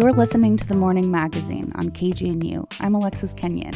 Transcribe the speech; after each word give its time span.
You're 0.00 0.14
listening 0.14 0.56
to 0.56 0.66
the 0.66 0.76
Morning 0.76 1.10
Magazine 1.10 1.72
on 1.74 1.90
KGNU. 1.90 2.72
I'm 2.80 2.94
Alexis 2.94 3.34
Kenyon. 3.34 3.74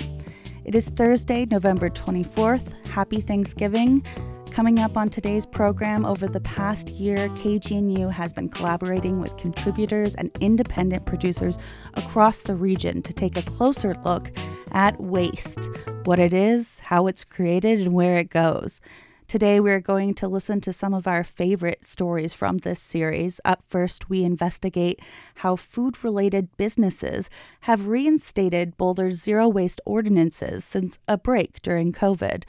It 0.65 0.75
is 0.75 0.89
Thursday, 0.89 1.45
November 1.45 1.91
24th. 1.91 2.87
Happy 2.87 3.21
Thanksgiving. 3.21 4.03
Coming 4.51 4.79
up 4.79 4.97
on 4.97 5.11
today's 5.11 5.45
program, 5.45 6.07
over 6.07 6.27
the 6.27 6.41
past 6.41 6.89
year, 6.89 7.29
KGNU 7.29 8.11
has 8.11 8.33
been 8.33 8.49
collaborating 8.49 9.21
with 9.21 9.37
contributors 9.37 10.15
and 10.15 10.31
independent 10.41 11.05
producers 11.05 11.59
across 11.93 12.41
the 12.41 12.57
region 12.57 13.03
to 13.03 13.13
take 13.13 13.37
a 13.37 13.43
closer 13.43 13.95
look 14.03 14.33
at 14.73 14.99
waste 14.99 15.69
what 16.05 16.19
it 16.19 16.33
is, 16.33 16.79
how 16.79 17.07
it's 17.07 17.23
created, 17.25 17.83
and 17.83 17.93
where 17.93 18.17
it 18.17 18.31
goes. 18.31 18.81
Today, 19.27 19.59
we're 19.59 19.81
going 19.81 20.15
to 20.15 20.29
listen 20.29 20.61
to 20.61 20.73
some 20.73 20.93
of 20.93 21.09
our 21.09 21.25
favorite 21.25 21.85
stories 21.85 22.35
from 22.35 22.59
this 22.59 22.79
series. 22.79 23.41
Up 23.45 23.65
first, 23.69 24.11
we 24.11 24.23
investigate 24.23 25.01
how 25.37 25.57
food 25.57 26.05
related 26.05 26.55
businesses 26.57 27.31
have 27.63 27.89
reinstated 27.89 28.77
Boulder's 28.77 29.21
zero 29.21 29.49
waste 29.49 29.81
ordinances 29.87 30.65
since 30.65 30.99
a 31.09 31.17
break 31.17 31.63
during 31.63 31.91
COVID. 31.91 32.45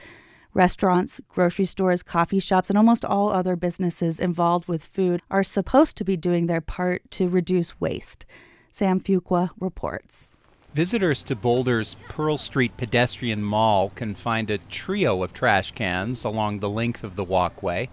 Restaurants, 0.53 1.21
grocery 1.29 1.65
stores, 1.65 2.03
coffee 2.03 2.39
shops, 2.39 2.69
and 2.69 2.77
almost 2.77 3.05
all 3.05 3.31
other 3.31 3.55
businesses 3.55 4.19
involved 4.19 4.67
with 4.67 4.85
food 4.85 5.21
are 5.31 5.43
supposed 5.43 5.95
to 5.97 6.03
be 6.03 6.17
doing 6.17 6.45
their 6.45 6.61
part 6.61 7.09
to 7.11 7.29
reduce 7.29 7.79
waste. 7.79 8.25
Sam 8.69 8.99
Fuqua 8.99 9.49
reports. 9.59 10.34
Visitors 10.75 11.23
to 11.23 11.37
Boulder's 11.37 11.95
Pearl 12.09 12.37
Street 12.37 12.75
Pedestrian 12.75 13.41
Mall 13.41 13.91
can 13.91 14.13
find 14.13 14.49
a 14.49 14.57
trio 14.57 15.23
of 15.23 15.31
trash 15.31 15.71
cans 15.71 16.25
along 16.25 16.59
the 16.59 16.69
length 16.69 17.01
of 17.01 17.15
the 17.15 17.23
walkway 17.23 17.87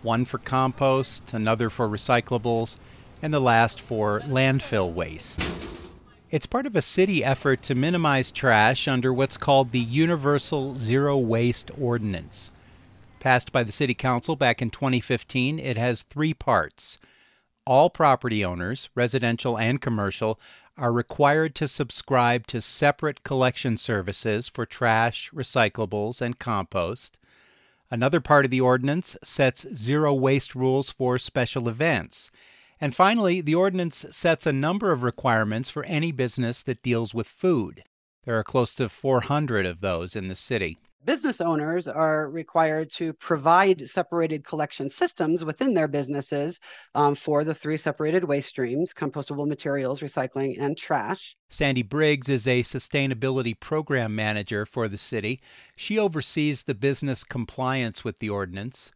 one 0.00 0.24
for 0.24 0.38
compost, 0.38 1.34
another 1.34 1.68
for 1.68 1.86
recyclables, 1.86 2.78
and 3.20 3.34
the 3.34 3.40
last 3.40 3.82
for 3.82 4.20
landfill 4.20 4.90
waste. 4.90 5.42
It's 6.30 6.46
part 6.46 6.64
of 6.64 6.74
a 6.74 6.80
city 6.80 7.22
effort 7.22 7.62
to 7.64 7.74
minimize 7.74 8.30
trash 8.30 8.88
under 8.88 9.12
what's 9.12 9.36
called 9.36 9.68
the 9.68 9.78
Universal 9.78 10.76
Zero 10.76 11.18
Waste 11.18 11.70
Ordinance. 11.78 12.50
Passed 13.20 13.52
by 13.52 13.62
the 13.62 13.72
City 13.72 13.92
Council 13.92 14.36
back 14.36 14.62
in 14.62 14.70
2015, 14.70 15.58
it 15.58 15.76
has 15.76 16.00
three 16.00 16.32
parts. 16.32 16.98
All 17.66 17.90
property 17.90 18.42
owners, 18.42 18.88
residential 18.94 19.58
and 19.58 19.82
commercial, 19.82 20.38
are 20.78 20.92
required 20.92 21.54
to 21.56 21.68
subscribe 21.68 22.46
to 22.48 22.60
separate 22.60 23.22
collection 23.22 23.76
services 23.76 24.48
for 24.48 24.66
trash, 24.66 25.30
recyclables, 25.30 26.20
and 26.20 26.38
compost. 26.38 27.18
Another 27.90 28.20
part 28.20 28.44
of 28.44 28.50
the 28.50 28.60
ordinance 28.60 29.16
sets 29.22 29.66
zero 29.74 30.12
waste 30.12 30.54
rules 30.54 30.90
for 30.90 31.18
special 31.18 31.68
events. 31.68 32.30
And 32.80 32.94
finally, 32.94 33.40
the 33.40 33.54
ordinance 33.54 34.04
sets 34.10 34.46
a 34.46 34.52
number 34.52 34.92
of 34.92 35.02
requirements 35.02 35.70
for 35.70 35.84
any 35.84 36.12
business 36.12 36.62
that 36.64 36.82
deals 36.82 37.14
with 37.14 37.26
food. 37.26 37.82
There 38.24 38.38
are 38.38 38.44
close 38.44 38.74
to 38.74 38.88
400 38.88 39.64
of 39.64 39.80
those 39.80 40.16
in 40.16 40.28
the 40.28 40.34
city 40.34 40.78
business 41.06 41.40
owners 41.40 41.88
are 41.88 42.28
required 42.28 42.90
to 42.92 43.12
provide 43.14 43.88
separated 43.88 44.44
collection 44.44 44.90
systems 44.90 45.44
within 45.44 45.72
their 45.72 45.88
businesses 45.88 46.60
um, 46.94 47.14
for 47.14 47.44
the 47.44 47.54
three 47.54 47.76
separated 47.76 48.24
waste 48.24 48.48
streams 48.48 48.92
compostable 48.92 49.46
materials, 49.46 50.00
recycling, 50.00 50.60
and 50.60 50.76
trash. 50.76 51.36
Sandy 51.48 51.82
Briggs 51.82 52.28
is 52.28 52.46
a 52.46 52.62
sustainability 52.62 53.58
program 53.58 54.14
manager 54.14 54.66
for 54.66 54.88
the 54.88 54.98
city. 54.98 55.40
She 55.76 55.98
oversees 55.98 56.64
the 56.64 56.74
business 56.74 57.24
compliance 57.24 58.04
with 58.04 58.18
the 58.18 58.28
ordinance. 58.28 58.92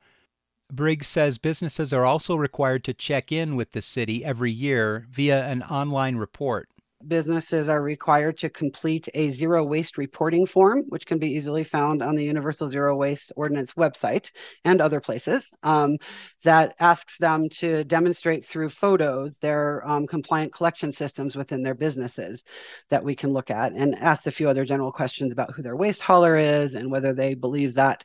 Briggs 0.73 1.07
says 1.07 1.39
businesses 1.39 1.93
are 1.93 2.05
also 2.05 2.37
required 2.37 2.85
to 2.85 2.95
check 2.95 3.33
in 3.33 3.57
with 3.57 3.73
the 3.73 3.83
city 3.83 4.25
every 4.25 4.53
year 4.53 5.07
via 5.11 5.47
an 5.47 5.63
online 5.63 6.17
report 6.17 6.69
businesses 7.07 7.69
are 7.69 7.83
required 7.83 8.39
to 8.39 8.51
complete 8.51 9.09
a 9.15 9.31
zero 9.31 9.65
waste 9.65 9.99
reporting 9.99 10.47
form, 10.47 10.85
which 10.89 11.07
can 11.07 11.19
be 11.19 11.31
easily 11.31 11.65
found 11.65 12.03
on 12.03 12.15
the 12.15 12.25
Universal 12.25 12.69
Zero 12.69 12.97
Waste 12.97 13.33
Ordinance 13.37 13.75
website 13.75 14.31
and 14.65 14.81
other 14.81 15.01
places, 15.01 15.51
um, 15.63 15.97
that 16.45 16.75
asks 16.81 17.17
them 17.19 17.49
to 17.49 17.85
demonstrate 17.85 18.45
through 18.45 18.69
photos 18.69 19.37
their 19.39 19.87
um, 19.89 20.07
compliant 20.07 20.53
collection 20.53 20.93
systems 20.93 21.37
within 21.37 21.63
their 21.63 21.75
businesses 21.75 22.45
that 22.91 23.05
we 23.05 23.15
can 23.15 23.31
look 23.31 23.51
at 23.51 23.73
and 23.73 23.95
asks 23.97 24.27
a 24.27 24.33
few 24.33 24.49
other 24.49 24.65
general 24.65 24.93
questions 24.93 25.33
about 25.33 25.53
who 25.53 25.63
their 25.63 25.77
waste 25.77 26.03
hauler 26.03 26.37
is 26.37 26.75
and 26.75 26.91
whether 26.91 27.13
they 27.13 27.35
believe 27.35 27.75
that 27.75 28.05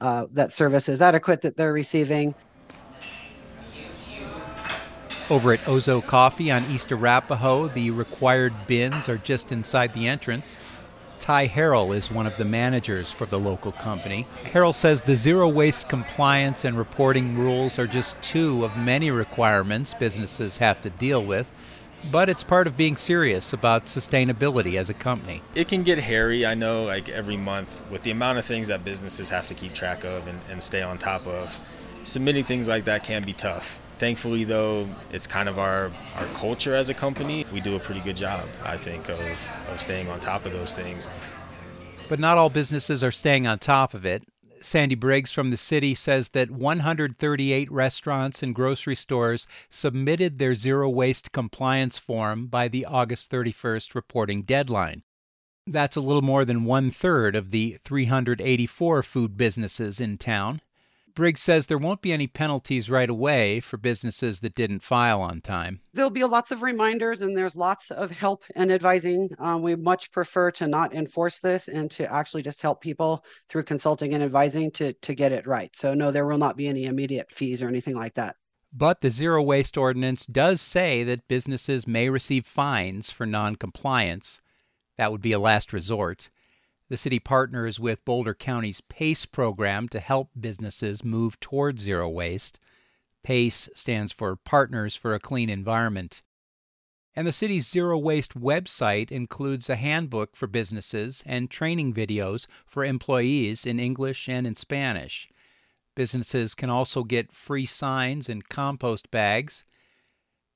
uh, 0.00 0.26
that 0.32 0.52
service 0.52 0.88
is 0.88 1.00
adequate 1.00 1.40
that 1.42 1.56
they're 1.56 1.72
receiving. 1.72 2.34
Over 5.32 5.54
at 5.54 5.60
Ozo 5.60 6.04
Coffee 6.04 6.50
on 6.50 6.62
East 6.70 6.92
Arapahoe, 6.92 7.68
the 7.68 7.90
required 7.90 8.52
bins 8.66 9.08
are 9.08 9.16
just 9.16 9.50
inside 9.50 9.94
the 9.94 10.06
entrance. 10.06 10.58
Ty 11.18 11.48
Harrell 11.48 11.96
is 11.96 12.10
one 12.10 12.26
of 12.26 12.36
the 12.36 12.44
managers 12.44 13.10
for 13.10 13.24
the 13.24 13.38
local 13.38 13.72
company. 13.72 14.26
Harrell 14.44 14.74
says 14.74 15.00
the 15.00 15.16
zero 15.16 15.48
waste 15.48 15.88
compliance 15.88 16.66
and 16.66 16.76
reporting 16.76 17.38
rules 17.38 17.78
are 17.78 17.86
just 17.86 18.20
two 18.20 18.62
of 18.62 18.76
many 18.76 19.10
requirements 19.10 19.94
businesses 19.94 20.58
have 20.58 20.82
to 20.82 20.90
deal 20.90 21.24
with, 21.24 21.50
but 22.10 22.28
it's 22.28 22.44
part 22.44 22.66
of 22.66 22.76
being 22.76 22.96
serious 22.96 23.54
about 23.54 23.86
sustainability 23.86 24.74
as 24.74 24.90
a 24.90 24.94
company. 24.94 25.40
It 25.54 25.66
can 25.66 25.82
get 25.82 26.00
hairy, 26.00 26.44
I 26.44 26.52
know, 26.52 26.84
like 26.84 27.08
every 27.08 27.38
month 27.38 27.82
with 27.90 28.02
the 28.02 28.10
amount 28.10 28.36
of 28.36 28.44
things 28.44 28.68
that 28.68 28.84
businesses 28.84 29.30
have 29.30 29.46
to 29.46 29.54
keep 29.54 29.72
track 29.72 30.04
of 30.04 30.26
and, 30.26 30.40
and 30.50 30.62
stay 30.62 30.82
on 30.82 30.98
top 30.98 31.26
of. 31.26 31.58
Submitting 32.02 32.44
things 32.44 32.68
like 32.68 32.84
that 32.84 33.02
can 33.02 33.22
be 33.22 33.32
tough. 33.32 33.81
Thankfully, 34.02 34.42
though, 34.42 34.88
it's 35.12 35.28
kind 35.28 35.48
of 35.48 35.60
our, 35.60 35.92
our 36.16 36.26
culture 36.34 36.74
as 36.74 36.90
a 36.90 36.94
company. 36.94 37.46
We 37.52 37.60
do 37.60 37.76
a 37.76 37.78
pretty 37.78 38.00
good 38.00 38.16
job, 38.16 38.48
I 38.64 38.76
think, 38.76 39.08
of, 39.08 39.20
of 39.68 39.80
staying 39.80 40.10
on 40.10 40.18
top 40.18 40.44
of 40.44 40.50
those 40.50 40.74
things. 40.74 41.08
But 42.08 42.18
not 42.18 42.36
all 42.36 42.50
businesses 42.50 43.04
are 43.04 43.12
staying 43.12 43.46
on 43.46 43.60
top 43.60 43.94
of 43.94 44.04
it. 44.04 44.24
Sandy 44.58 44.96
Briggs 44.96 45.30
from 45.30 45.50
the 45.50 45.56
city 45.56 45.94
says 45.94 46.30
that 46.30 46.50
138 46.50 47.70
restaurants 47.70 48.42
and 48.42 48.56
grocery 48.56 48.96
stores 48.96 49.46
submitted 49.70 50.40
their 50.40 50.56
zero 50.56 50.90
waste 50.90 51.30
compliance 51.30 51.96
form 51.96 52.48
by 52.48 52.66
the 52.66 52.84
August 52.84 53.30
31st 53.30 53.94
reporting 53.94 54.42
deadline. 54.42 55.04
That's 55.64 55.96
a 55.96 56.00
little 56.00 56.22
more 56.22 56.44
than 56.44 56.64
one 56.64 56.90
third 56.90 57.36
of 57.36 57.52
the 57.52 57.78
384 57.84 59.04
food 59.04 59.36
businesses 59.36 60.00
in 60.00 60.16
town. 60.16 60.60
Briggs 61.14 61.40
says 61.40 61.66
there 61.66 61.78
won't 61.78 62.02
be 62.02 62.12
any 62.12 62.26
penalties 62.26 62.90
right 62.90 63.08
away 63.08 63.60
for 63.60 63.76
businesses 63.76 64.40
that 64.40 64.54
didn't 64.54 64.82
file 64.82 65.20
on 65.20 65.40
time. 65.40 65.80
There'll 65.92 66.10
be 66.10 66.24
lots 66.24 66.50
of 66.50 66.62
reminders 66.62 67.20
and 67.20 67.36
there's 67.36 67.56
lots 67.56 67.90
of 67.90 68.10
help 68.10 68.44
and 68.54 68.72
advising. 68.72 69.30
Um, 69.38 69.62
we 69.62 69.76
much 69.76 70.10
prefer 70.10 70.50
to 70.52 70.66
not 70.66 70.94
enforce 70.94 71.38
this 71.38 71.68
and 71.68 71.90
to 71.92 72.10
actually 72.12 72.42
just 72.42 72.62
help 72.62 72.80
people 72.80 73.24
through 73.48 73.64
consulting 73.64 74.14
and 74.14 74.22
advising 74.22 74.70
to, 74.72 74.92
to 74.92 75.14
get 75.14 75.32
it 75.32 75.46
right. 75.46 75.74
So, 75.76 75.94
no, 75.94 76.10
there 76.10 76.26
will 76.26 76.38
not 76.38 76.56
be 76.56 76.68
any 76.68 76.84
immediate 76.84 77.32
fees 77.32 77.62
or 77.62 77.68
anything 77.68 77.94
like 77.94 78.14
that. 78.14 78.36
But 78.72 79.02
the 79.02 79.10
zero 79.10 79.42
waste 79.42 79.76
ordinance 79.76 80.24
does 80.24 80.60
say 80.60 81.04
that 81.04 81.28
businesses 81.28 81.86
may 81.86 82.08
receive 82.08 82.46
fines 82.46 83.10
for 83.10 83.26
noncompliance. 83.26 84.40
That 84.96 85.12
would 85.12 85.20
be 85.20 85.32
a 85.32 85.38
last 85.38 85.72
resort. 85.74 86.30
The 86.92 86.98
city 86.98 87.20
partners 87.20 87.80
with 87.80 88.04
Boulder 88.04 88.34
County's 88.34 88.82
PACE 88.82 89.24
program 89.24 89.88
to 89.88 89.98
help 89.98 90.28
businesses 90.38 91.02
move 91.02 91.40
toward 91.40 91.80
zero 91.80 92.06
waste. 92.06 92.60
PACE 93.24 93.70
stands 93.74 94.12
for 94.12 94.36
Partners 94.36 94.94
for 94.94 95.14
a 95.14 95.18
Clean 95.18 95.48
Environment. 95.48 96.20
And 97.16 97.26
the 97.26 97.32
city's 97.32 97.66
zero 97.66 97.96
waste 97.96 98.38
website 98.38 99.10
includes 99.10 99.70
a 99.70 99.76
handbook 99.76 100.36
for 100.36 100.46
businesses 100.46 101.24
and 101.26 101.50
training 101.50 101.94
videos 101.94 102.46
for 102.66 102.84
employees 102.84 103.64
in 103.64 103.80
English 103.80 104.28
and 104.28 104.46
in 104.46 104.54
Spanish. 104.54 105.30
Businesses 105.94 106.54
can 106.54 106.68
also 106.68 107.04
get 107.04 107.32
free 107.32 107.64
signs 107.64 108.28
and 108.28 108.50
compost 108.50 109.10
bags. 109.10 109.64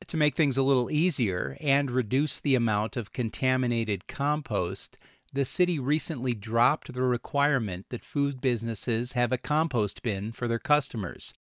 To 0.07 0.19
make 0.19 0.35
things 0.35 0.59
a 0.59 0.63
little 0.63 0.91
easier 0.91 1.57
and 1.63 1.91
reduce 1.91 2.43
the 2.43 2.57
amount 2.57 2.99
of 2.99 3.15
contaminated 3.15 4.07
compost, 4.07 4.99
the 5.37 5.45
city 5.45 5.79
recently 5.79 6.35
dropped 6.35 6.93
the 6.93 7.03
requirement 7.03 7.87
that 7.91 8.05
food 8.05 8.41
businesses 8.41 9.13
have 9.13 9.33
a 9.33 9.39
compost 9.39 10.03
bin 10.03 10.33
for 10.33 10.49
their 10.49 10.59
customers. 10.59 11.35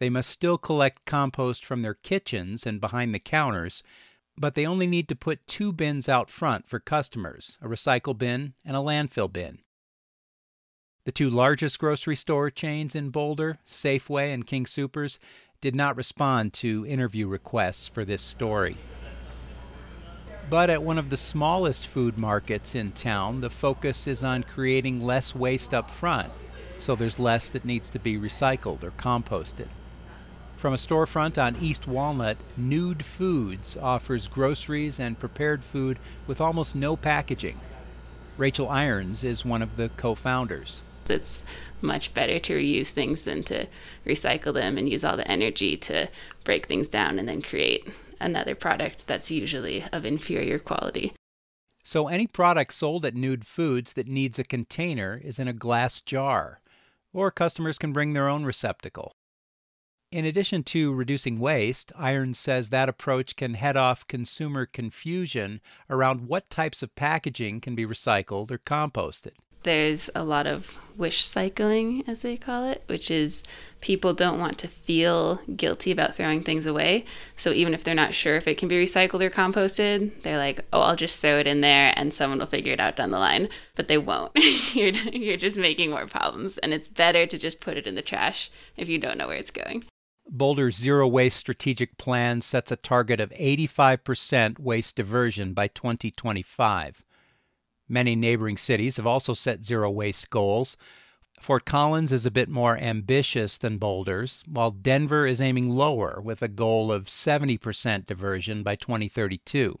They 0.00 0.08
must 0.08 0.30
still 0.30 0.58
collect 0.58 1.04
compost 1.04 1.64
from 1.64 1.82
their 1.82 1.94
kitchens 1.94 2.66
and 2.66 2.80
behind 2.80 3.14
the 3.14 3.18
counters, 3.18 3.82
but 4.36 4.54
they 4.54 4.66
only 4.66 4.86
need 4.86 5.08
to 5.08 5.16
put 5.16 5.46
two 5.46 5.72
bins 5.72 6.08
out 6.08 6.30
front 6.30 6.66
for 6.66 6.80
customers 6.80 7.58
a 7.60 7.68
recycle 7.68 8.16
bin 8.16 8.54
and 8.64 8.74
a 8.76 8.80
landfill 8.80 9.32
bin. 9.32 9.58
The 11.04 11.12
two 11.12 11.28
largest 11.28 11.78
grocery 11.78 12.16
store 12.16 12.48
chains 12.48 12.94
in 12.94 13.10
Boulder, 13.10 13.56
Safeway 13.66 14.32
and 14.32 14.46
King 14.46 14.64
Supers, 14.64 15.18
did 15.60 15.74
not 15.74 15.96
respond 15.96 16.54
to 16.54 16.86
interview 16.86 17.28
requests 17.28 17.86
for 17.86 18.04
this 18.04 18.22
story. 18.22 18.76
But 20.50 20.68
at 20.70 20.82
one 20.82 20.98
of 20.98 21.10
the 21.10 21.16
smallest 21.16 21.86
food 21.86 22.18
markets 22.18 22.74
in 22.74 22.92
town, 22.92 23.40
the 23.40 23.50
focus 23.50 24.06
is 24.06 24.22
on 24.22 24.42
creating 24.42 25.04
less 25.04 25.34
waste 25.34 25.72
up 25.72 25.90
front, 25.90 26.30
so 26.78 26.94
there's 26.94 27.18
less 27.18 27.48
that 27.48 27.64
needs 27.64 27.88
to 27.90 27.98
be 27.98 28.18
recycled 28.18 28.84
or 28.84 28.90
composted. 28.90 29.68
From 30.56 30.72
a 30.72 30.76
storefront 30.76 31.42
on 31.42 31.56
East 31.56 31.88
Walnut, 31.88 32.36
Nude 32.56 33.04
Foods 33.04 33.76
offers 33.76 34.28
groceries 34.28 35.00
and 35.00 35.18
prepared 35.18 35.64
food 35.64 35.98
with 36.26 36.40
almost 36.40 36.74
no 36.74 36.96
packaging. 36.96 37.58
Rachel 38.36 38.68
Irons 38.68 39.24
is 39.24 39.44
one 39.44 39.62
of 39.62 39.76
the 39.76 39.88
co 39.90 40.14
founders. 40.14 40.82
It's 41.08 41.42
much 41.82 42.14
better 42.14 42.38
to 42.38 42.54
reuse 42.54 42.88
things 42.88 43.24
than 43.24 43.44
to 43.44 43.66
recycle 44.06 44.54
them 44.54 44.78
and 44.78 44.88
use 44.88 45.04
all 45.04 45.16
the 45.16 45.30
energy 45.30 45.76
to 45.76 46.08
break 46.44 46.66
things 46.66 46.88
down 46.88 47.18
and 47.18 47.28
then 47.28 47.42
create 47.42 47.88
another 48.24 48.54
product 48.54 49.06
that's 49.06 49.30
usually 49.30 49.84
of 49.92 50.04
inferior 50.04 50.58
quality. 50.58 51.12
So, 51.82 52.08
any 52.08 52.26
product 52.26 52.72
sold 52.72 53.04
at 53.04 53.14
Nude 53.14 53.46
Foods 53.46 53.92
that 53.92 54.08
needs 54.08 54.38
a 54.38 54.44
container 54.44 55.20
is 55.22 55.38
in 55.38 55.48
a 55.48 55.52
glass 55.52 56.00
jar, 56.00 56.62
or 57.12 57.30
customers 57.30 57.78
can 57.78 57.92
bring 57.92 58.14
their 58.14 58.28
own 58.28 58.44
receptacle. 58.44 59.12
In 60.10 60.24
addition 60.24 60.62
to 60.64 60.94
reducing 60.94 61.38
waste, 61.40 61.92
Irons 61.98 62.38
says 62.38 62.70
that 62.70 62.88
approach 62.88 63.36
can 63.36 63.54
head 63.54 63.76
off 63.76 64.06
consumer 64.06 64.64
confusion 64.64 65.60
around 65.90 66.28
what 66.28 66.48
types 66.48 66.82
of 66.82 66.94
packaging 66.94 67.60
can 67.60 67.74
be 67.74 67.84
recycled 67.84 68.50
or 68.50 68.58
composted. 68.58 69.34
There's 69.64 70.10
a 70.14 70.24
lot 70.24 70.46
of 70.46 70.78
wish 70.96 71.24
cycling, 71.24 72.04
as 72.06 72.22
they 72.22 72.36
call 72.36 72.68
it, 72.68 72.82
which 72.86 73.10
is 73.10 73.42
people 73.80 74.14
don't 74.14 74.38
want 74.38 74.58
to 74.58 74.68
feel 74.68 75.40
guilty 75.56 75.90
about 75.90 76.14
throwing 76.14 76.42
things 76.42 76.66
away. 76.66 77.04
So 77.36 77.50
even 77.50 77.74
if 77.74 77.82
they're 77.82 77.94
not 77.94 78.14
sure 78.14 78.36
if 78.36 78.46
it 78.46 78.56
can 78.56 78.68
be 78.68 78.82
recycled 78.82 79.20
or 79.20 79.30
composted, 79.30 80.22
they're 80.22 80.38
like, 80.38 80.64
oh, 80.72 80.80
I'll 80.80 80.96
just 80.96 81.20
throw 81.20 81.38
it 81.38 81.46
in 81.46 81.60
there 81.60 81.92
and 81.96 82.14
someone 82.14 82.38
will 82.38 82.46
figure 82.46 82.72
it 82.72 82.80
out 82.80 82.96
down 82.96 83.10
the 83.10 83.18
line. 83.18 83.48
But 83.74 83.88
they 83.88 83.98
won't. 83.98 84.32
you're, 84.74 84.90
you're 84.90 85.36
just 85.36 85.56
making 85.56 85.90
more 85.90 86.06
problems. 86.06 86.58
And 86.58 86.72
it's 86.72 86.88
better 86.88 87.26
to 87.26 87.38
just 87.38 87.60
put 87.60 87.76
it 87.76 87.86
in 87.86 87.94
the 87.94 88.02
trash 88.02 88.50
if 88.76 88.88
you 88.88 88.98
don't 88.98 89.18
know 89.18 89.26
where 89.26 89.36
it's 89.36 89.50
going. 89.50 89.84
Boulder's 90.26 90.76
zero 90.76 91.06
waste 91.06 91.36
strategic 91.36 91.98
plan 91.98 92.40
sets 92.40 92.72
a 92.72 92.76
target 92.76 93.20
of 93.20 93.30
85% 93.30 94.58
waste 94.58 94.96
diversion 94.96 95.52
by 95.52 95.68
2025. 95.68 97.04
Many 97.94 98.16
neighboring 98.16 98.56
cities 98.56 98.96
have 98.96 99.06
also 99.06 99.34
set 99.34 99.62
zero 99.62 99.88
waste 99.88 100.28
goals. 100.28 100.76
Fort 101.40 101.64
Collins 101.64 102.10
is 102.10 102.26
a 102.26 102.30
bit 102.32 102.48
more 102.48 102.76
ambitious 102.76 103.56
than 103.56 103.78
Boulder's, 103.78 104.42
while 104.48 104.72
Denver 104.72 105.26
is 105.26 105.40
aiming 105.40 105.70
lower 105.70 106.20
with 106.20 106.42
a 106.42 106.48
goal 106.48 106.90
of 106.90 107.04
70% 107.04 108.06
diversion 108.06 108.64
by 108.64 108.74
2032. 108.74 109.78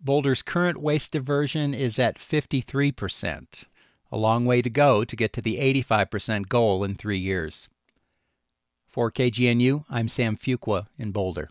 Boulder's 0.00 0.40
current 0.40 0.80
waste 0.80 1.12
diversion 1.12 1.74
is 1.74 1.98
at 1.98 2.16
53%, 2.16 3.66
a 4.10 4.16
long 4.16 4.46
way 4.46 4.62
to 4.62 4.70
go 4.70 5.04
to 5.04 5.14
get 5.14 5.34
to 5.34 5.42
the 5.42 5.58
85% 5.82 6.48
goal 6.48 6.82
in 6.82 6.94
three 6.94 7.18
years. 7.18 7.68
For 8.86 9.10
KGNU, 9.10 9.84
I'm 9.90 10.08
Sam 10.08 10.34
Fuqua 10.34 10.86
in 10.98 11.12
Boulder. 11.12 11.50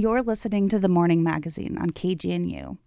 You're 0.00 0.22
listening 0.22 0.70
to 0.70 0.78
the 0.78 0.88
Morning 0.88 1.22
Magazine 1.22 1.76
on 1.76 1.90
KGNU. 1.90 2.78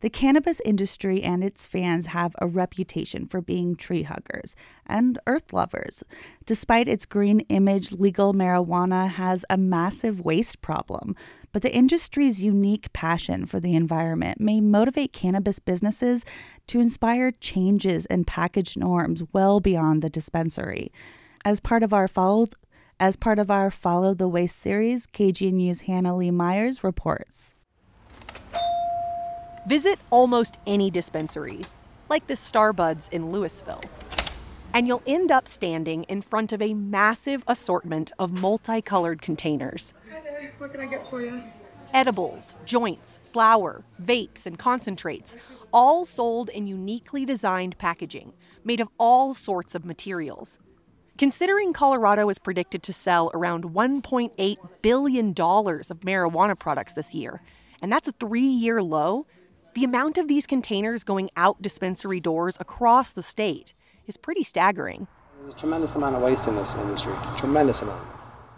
The 0.00 0.08
cannabis 0.08 0.58
industry 0.64 1.22
and 1.22 1.44
its 1.44 1.66
fans 1.66 2.06
have 2.06 2.34
a 2.38 2.46
reputation 2.46 3.26
for 3.26 3.42
being 3.42 3.76
tree 3.76 4.04
huggers 4.04 4.56
and 4.86 5.18
earth 5.26 5.52
lovers. 5.52 6.02
Despite 6.46 6.88
its 6.88 7.04
green 7.04 7.40
image, 7.50 7.92
legal 7.92 8.32
marijuana 8.32 9.06
has 9.10 9.44
a 9.50 9.58
massive 9.58 10.22
waste 10.22 10.62
problem. 10.62 11.14
But 11.52 11.60
the 11.60 11.74
industry's 11.74 12.40
unique 12.40 12.90
passion 12.94 13.44
for 13.44 13.60
the 13.60 13.76
environment 13.76 14.40
may 14.40 14.62
motivate 14.62 15.12
cannabis 15.12 15.58
businesses 15.58 16.24
to 16.68 16.80
inspire 16.80 17.32
changes 17.32 18.06
in 18.06 18.24
package 18.24 18.78
norms 18.78 19.22
well 19.34 19.60
beyond 19.60 20.00
the 20.00 20.08
dispensary. 20.08 20.90
As 21.44 21.60
part 21.60 21.82
of 21.82 21.92
our 21.92 22.08
follow 22.08 22.46
as 23.02 23.16
part 23.16 23.40
of 23.40 23.50
our 23.50 23.68
Follow 23.68 24.14
the 24.14 24.28
Waste 24.28 24.56
series, 24.56 25.08
KGNU's 25.08 25.80
Hannah 25.82 26.16
Lee 26.16 26.30
Myers 26.30 26.84
reports. 26.84 27.52
Visit 29.66 29.98
almost 30.10 30.58
any 30.68 30.88
dispensary, 30.88 31.62
like 32.08 32.28
the 32.28 32.36
Starbuds 32.36 33.08
in 33.10 33.32
Louisville, 33.32 33.82
and 34.72 34.86
you'll 34.86 35.02
end 35.04 35.32
up 35.32 35.48
standing 35.48 36.04
in 36.04 36.22
front 36.22 36.52
of 36.52 36.62
a 36.62 36.74
massive 36.74 37.42
assortment 37.48 38.12
of 38.20 38.30
multicolored 38.30 39.20
containers. 39.20 39.92
Hi 40.08 40.20
there, 40.20 40.54
what 40.58 40.70
can 40.70 40.82
I 40.82 40.86
get 40.86 41.10
for 41.10 41.20
you? 41.20 41.42
Edibles, 41.92 42.54
joints, 42.64 43.18
flour, 43.32 43.84
vapes, 44.00 44.46
and 44.46 44.56
concentrates, 44.56 45.36
all 45.72 46.04
sold 46.04 46.50
in 46.50 46.68
uniquely 46.68 47.24
designed 47.24 47.76
packaging 47.78 48.32
made 48.62 48.78
of 48.78 48.88
all 48.96 49.34
sorts 49.34 49.74
of 49.74 49.84
materials. 49.84 50.60
Considering 51.18 51.72
Colorado 51.72 52.28
is 52.30 52.38
predicted 52.38 52.82
to 52.82 52.92
sell 52.92 53.30
around 53.34 53.64
$1.8 53.64 54.56
billion 54.80 55.28
of 55.28 56.00
marijuana 56.00 56.58
products 56.58 56.94
this 56.94 57.14
year, 57.14 57.42
and 57.82 57.92
that's 57.92 58.08
a 58.08 58.12
three 58.12 58.40
year 58.40 58.82
low, 58.82 59.26
the 59.74 59.84
amount 59.84 60.16
of 60.16 60.26
these 60.26 60.46
containers 60.46 61.04
going 61.04 61.28
out 61.36 61.60
dispensary 61.60 62.18
doors 62.18 62.56
across 62.60 63.10
the 63.10 63.22
state 63.22 63.74
is 64.06 64.16
pretty 64.16 64.42
staggering. 64.42 65.06
There's 65.40 65.54
a 65.54 65.56
tremendous 65.56 65.94
amount 65.96 66.16
of 66.16 66.22
waste 66.22 66.48
in 66.48 66.56
this 66.56 66.74
industry. 66.76 67.12
Tremendous 67.36 67.82
amount. 67.82 68.02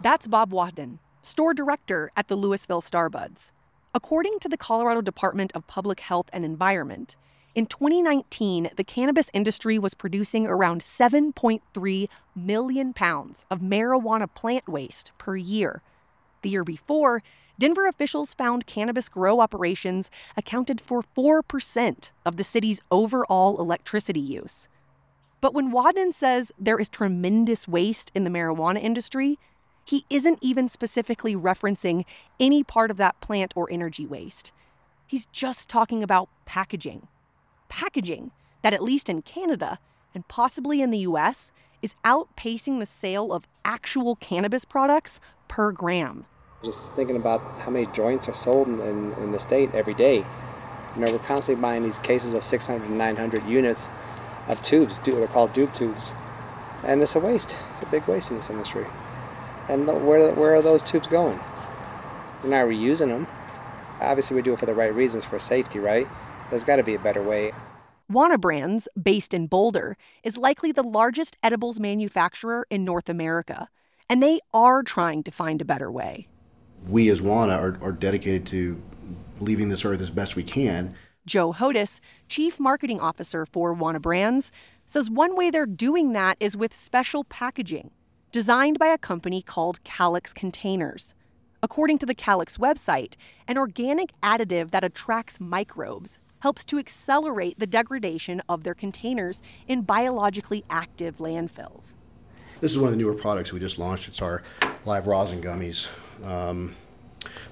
That's 0.01 0.27
Bob 0.27 0.51
Wadden, 0.51 0.99
store 1.23 1.53
director 1.53 2.09
at 2.15 2.29
the 2.29 2.35
Louisville 2.35 2.81
Starbuds. 2.81 3.51
According 3.93 4.39
to 4.39 4.49
the 4.49 4.57
Colorado 4.57 5.01
Department 5.01 5.51
of 5.53 5.67
Public 5.67 5.99
Health 5.99 6.29
and 6.31 6.45
Environment, 6.45 7.15
in 7.55 7.67
2019, 7.67 8.71
the 8.75 8.83
cannabis 8.83 9.31
industry 9.33 9.79
was 9.79 9.93
producing 9.93 10.45
around 10.45 10.81
7.3 10.81 12.09
million 12.35 12.93
pounds 12.93 13.45
of 13.49 13.61
marijuana 13.61 14.27
plant 14.33 14.67
waste 14.67 15.13
per 15.17 15.37
year. 15.37 15.81
The 16.41 16.49
year 16.49 16.65
before, 16.65 17.23
Denver 17.57 17.87
officials 17.87 18.33
found 18.33 18.67
cannabis 18.67 19.07
grow 19.07 19.39
operations 19.39 20.11
accounted 20.35 20.81
for 20.81 21.01
4% 21.17 22.11
of 22.25 22.35
the 22.35 22.43
city's 22.43 22.81
overall 22.91 23.57
electricity 23.57 24.19
use. 24.19 24.67
But 25.39 25.53
when 25.53 25.71
Wadden 25.71 26.11
says 26.11 26.51
there 26.59 26.79
is 26.79 26.89
tremendous 26.89 27.69
waste 27.69 28.11
in 28.13 28.25
the 28.25 28.29
marijuana 28.29 28.83
industry, 28.83 29.39
he 29.85 30.03
isn't 30.09 30.39
even 30.41 30.67
specifically 30.67 31.37
referencing 31.37 32.03
any 32.37 32.63
part 32.63 32.91
of 32.91 32.97
that 32.97 33.21
plant 33.21 33.53
or 33.55 33.71
energy 33.71 34.05
waste. 34.05 34.51
He's 35.07 35.27
just 35.27 35.69
talking 35.69 36.03
about 36.03 36.27
packaging. 36.45 37.07
Packaging 37.69 38.31
that, 38.61 38.73
at 38.73 38.83
least 38.83 39.09
in 39.09 39.21
Canada 39.21 39.79
and 40.13 40.27
possibly 40.27 40.81
in 40.81 40.91
the 40.91 40.99
US, 40.99 41.51
is 41.81 41.93
outpacing 42.03 42.79
the 42.79 42.85
sale 42.85 43.31
of 43.31 43.47
actual 43.63 44.15
cannabis 44.15 44.65
products 44.65 45.19
per 45.47 45.71
gram. 45.71 46.25
Just 46.63 46.93
thinking 46.93 47.15
about 47.15 47.41
how 47.59 47.69
many 47.69 47.85
joints 47.87 48.27
are 48.27 48.33
sold 48.33 48.67
in, 48.67 48.79
in, 48.79 49.13
in 49.13 49.31
the 49.31 49.39
state 49.39 49.73
every 49.73 49.93
day. 49.93 50.25
You 50.95 51.01
know, 51.01 51.11
we're 51.11 51.19
constantly 51.19 51.61
buying 51.61 51.83
these 51.83 51.99
cases 51.99 52.33
of 52.33 52.43
600 52.43 52.89
900 52.89 53.45
units 53.45 53.89
of 54.47 54.61
tubes. 54.63 54.99
They're 54.99 55.27
called 55.27 55.51
doob 55.53 55.75
tubes. 55.75 56.11
And 56.83 57.01
it's 57.01 57.15
a 57.15 57.19
waste. 57.19 57.57
It's 57.71 57.81
a 57.81 57.85
big 57.87 58.07
waste 58.07 58.31
in 58.31 58.37
this 58.37 58.49
industry. 58.49 58.85
And 59.67 59.87
where, 59.87 60.31
where 60.33 60.55
are 60.55 60.61
those 60.61 60.83
tubes 60.83 61.07
going? 61.07 61.39
We're 62.43 62.49
not 62.49 62.67
reusing 62.67 63.09
them. 63.09 63.27
Obviously, 63.99 64.35
we 64.35 64.41
do 64.41 64.53
it 64.53 64.59
for 64.59 64.65
the 64.65 64.73
right 64.73 64.93
reasons, 64.93 65.25
for 65.25 65.39
safety, 65.39 65.79
right? 65.79 66.07
There's 66.49 66.63
got 66.63 66.77
to 66.77 66.83
be 66.83 66.95
a 66.95 66.99
better 66.99 67.23
way. 67.23 67.53
Wana 68.11 68.39
Brands, 68.39 68.87
based 69.01 69.33
in 69.33 69.47
Boulder, 69.47 69.97
is 70.23 70.37
likely 70.37 70.71
the 70.71 70.83
largest 70.83 71.37
edibles 71.41 71.79
manufacturer 71.79 72.67
in 72.69 72.85
North 72.85 73.09
America, 73.09 73.67
and 74.09 74.21
they 74.21 74.39
are 74.53 74.83
trying 74.83 75.23
to 75.23 75.31
find 75.31 75.61
a 75.61 75.65
better 75.65 75.91
way 75.91 76.27
we 76.87 77.09
as 77.09 77.21
WANA 77.21 77.53
are, 77.53 77.77
are 77.81 77.91
dedicated 77.91 78.45
to 78.47 78.81
leaving 79.39 79.69
this 79.69 79.85
earth 79.85 80.01
as 80.01 80.11
best 80.11 80.35
we 80.35 80.43
can. 80.43 80.95
Joe 81.25 81.53
Hodas, 81.53 81.99
Chief 82.29 82.59
Marketing 82.59 82.99
Officer 82.99 83.45
for 83.45 83.75
Wana 83.75 84.01
Brands, 84.01 84.51
says 84.85 85.09
one 85.09 85.35
way 85.35 85.49
they're 85.49 85.65
doing 85.65 86.13
that 86.13 86.37
is 86.39 86.55
with 86.55 86.75
special 86.75 87.23
packaging 87.23 87.91
designed 88.31 88.77
by 88.77 88.87
a 88.87 88.97
company 88.97 89.41
called 89.41 89.81
Calyx 89.85 90.33
Containers. 90.33 91.15
According 91.63 91.99
to 91.99 92.05
the 92.05 92.13
Calyx 92.13 92.57
website, 92.57 93.13
an 93.47 93.57
organic 93.57 94.09
additive 94.21 94.71
that 94.71 94.83
attracts 94.83 95.39
microbes 95.39 96.19
helps 96.39 96.65
to 96.65 96.77
accelerate 96.77 97.59
the 97.59 97.67
degradation 97.67 98.41
of 98.47 98.63
their 98.63 98.73
containers 98.73 99.41
in 99.67 99.81
biologically 99.81 100.63
active 100.69 101.17
landfills. 101.17 101.95
This 102.61 102.71
is 102.71 102.77
one 102.77 102.87
of 102.87 102.91
the 102.91 102.97
newer 102.97 103.13
products 103.13 103.51
we 103.51 103.59
just 103.59 103.77
launched. 103.77 104.07
It's 104.07 104.21
our 104.21 104.43
live 104.85 105.07
rosin 105.07 105.41
gummies. 105.41 105.87
Um, 106.23 106.75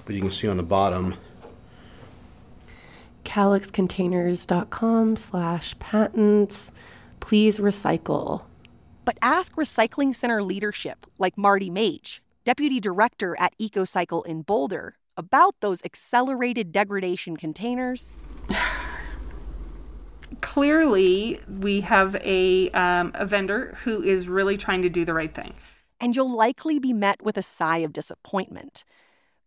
but 0.04 0.14
you 0.14 0.20
can 0.20 0.30
see 0.30 0.48
on 0.48 0.56
the 0.56 0.62
bottom 0.62 1.16
calyxcontainers.com 3.24 5.16
slash 5.16 5.78
patents 5.78 6.70
please 7.20 7.58
recycle 7.58 8.42
but 9.04 9.16
ask 9.22 9.54
recycling 9.56 10.14
center 10.14 10.42
leadership 10.42 11.06
like 11.18 11.38
marty 11.38 11.70
Maich 11.70 12.20
deputy 12.44 12.80
director 12.80 13.34
at 13.38 13.56
ecocycle 13.58 14.24
in 14.26 14.42
boulder 14.42 14.96
about 15.16 15.54
those 15.60 15.82
accelerated 15.84 16.72
degradation 16.72 17.36
containers. 17.36 18.12
Clearly, 20.40 21.40
we 21.48 21.80
have 21.80 22.16
a, 22.16 22.70
um, 22.70 23.12
a 23.14 23.26
vendor 23.26 23.78
who 23.84 24.02
is 24.02 24.28
really 24.28 24.56
trying 24.56 24.82
to 24.82 24.88
do 24.88 25.04
the 25.04 25.14
right 25.14 25.34
thing. 25.34 25.54
And 26.00 26.14
you'll 26.14 26.34
likely 26.34 26.78
be 26.78 26.92
met 26.92 27.22
with 27.22 27.36
a 27.36 27.42
sigh 27.42 27.78
of 27.78 27.92
disappointment. 27.92 28.84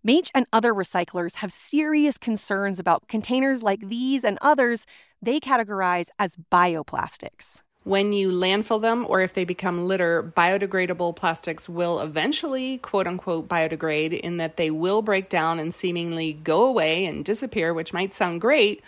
Maich 0.06 0.30
and 0.34 0.46
other 0.54 0.74
recyclers 0.74 1.36
have 1.36 1.51
serious 1.51 2.18
concerns 2.18 2.80
about 2.80 3.08
containers 3.08 3.62
like 3.62 3.89
these 3.89 4.24
and 4.24 4.38
others 4.42 4.86
they 5.22 5.39
categorize 5.39 6.08
as 6.20 6.38
bioplastics. 6.51 7.62
When 7.88 8.12
you 8.12 8.32
landfill 8.32 8.82
them 8.82 9.06
or 9.08 9.22
if 9.22 9.32
they 9.32 9.46
become 9.46 9.88
litter, 9.88 10.22
biodegradable 10.22 11.15
plastics 11.15 11.70
will 11.70 12.01
eventually, 12.01 12.79
quote 12.79 13.08
unquote, 13.08 13.48
biodegrade 13.48 14.12
in 14.12 14.36
that 14.36 14.58
they 14.58 14.70
will 14.70 15.01
break 15.01 15.29
down 15.29 15.58
and 15.58 15.74
seemingly 15.74 16.34
go 16.34 16.65
away 16.65 17.06
and 17.06 17.24
disappear, 17.24 17.74
which 17.74 17.94
might 17.94 18.13
sound 18.13 18.41
great. 18.41 18.84